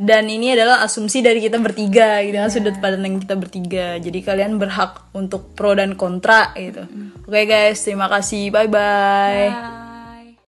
Dan 0.00 0.32
ini 0.32 0.56
adalah 0.56 0.80
asumsi 0.80 1.20
dari 1.20 1.44
kita 1.44 1.60
bertiga 1.60 2.24
gitu 2.24 2.40
kan 2.40 2.48
sudut 2.48 2.76
pandang 2.80 3.20
kita 3.20 3.36
bertiga. 3.36 4.00
Jadi 4.00 4.24
kalian 4.24 4.56
berhak 4.56 5.12
untuk 5.12 5.52
pro 5.52 5.76
dan 5.76 5.92
kontra 5.92 6.56
gitu. 6.56 6.88
Oke 7.28 7.44
guys, 7.44 7.84
terima 7.84 8.08
kasih. 8.08 8.48
Bye 8.48 8.72
bye. 8.72 9.52
Bye. 9.52 9.79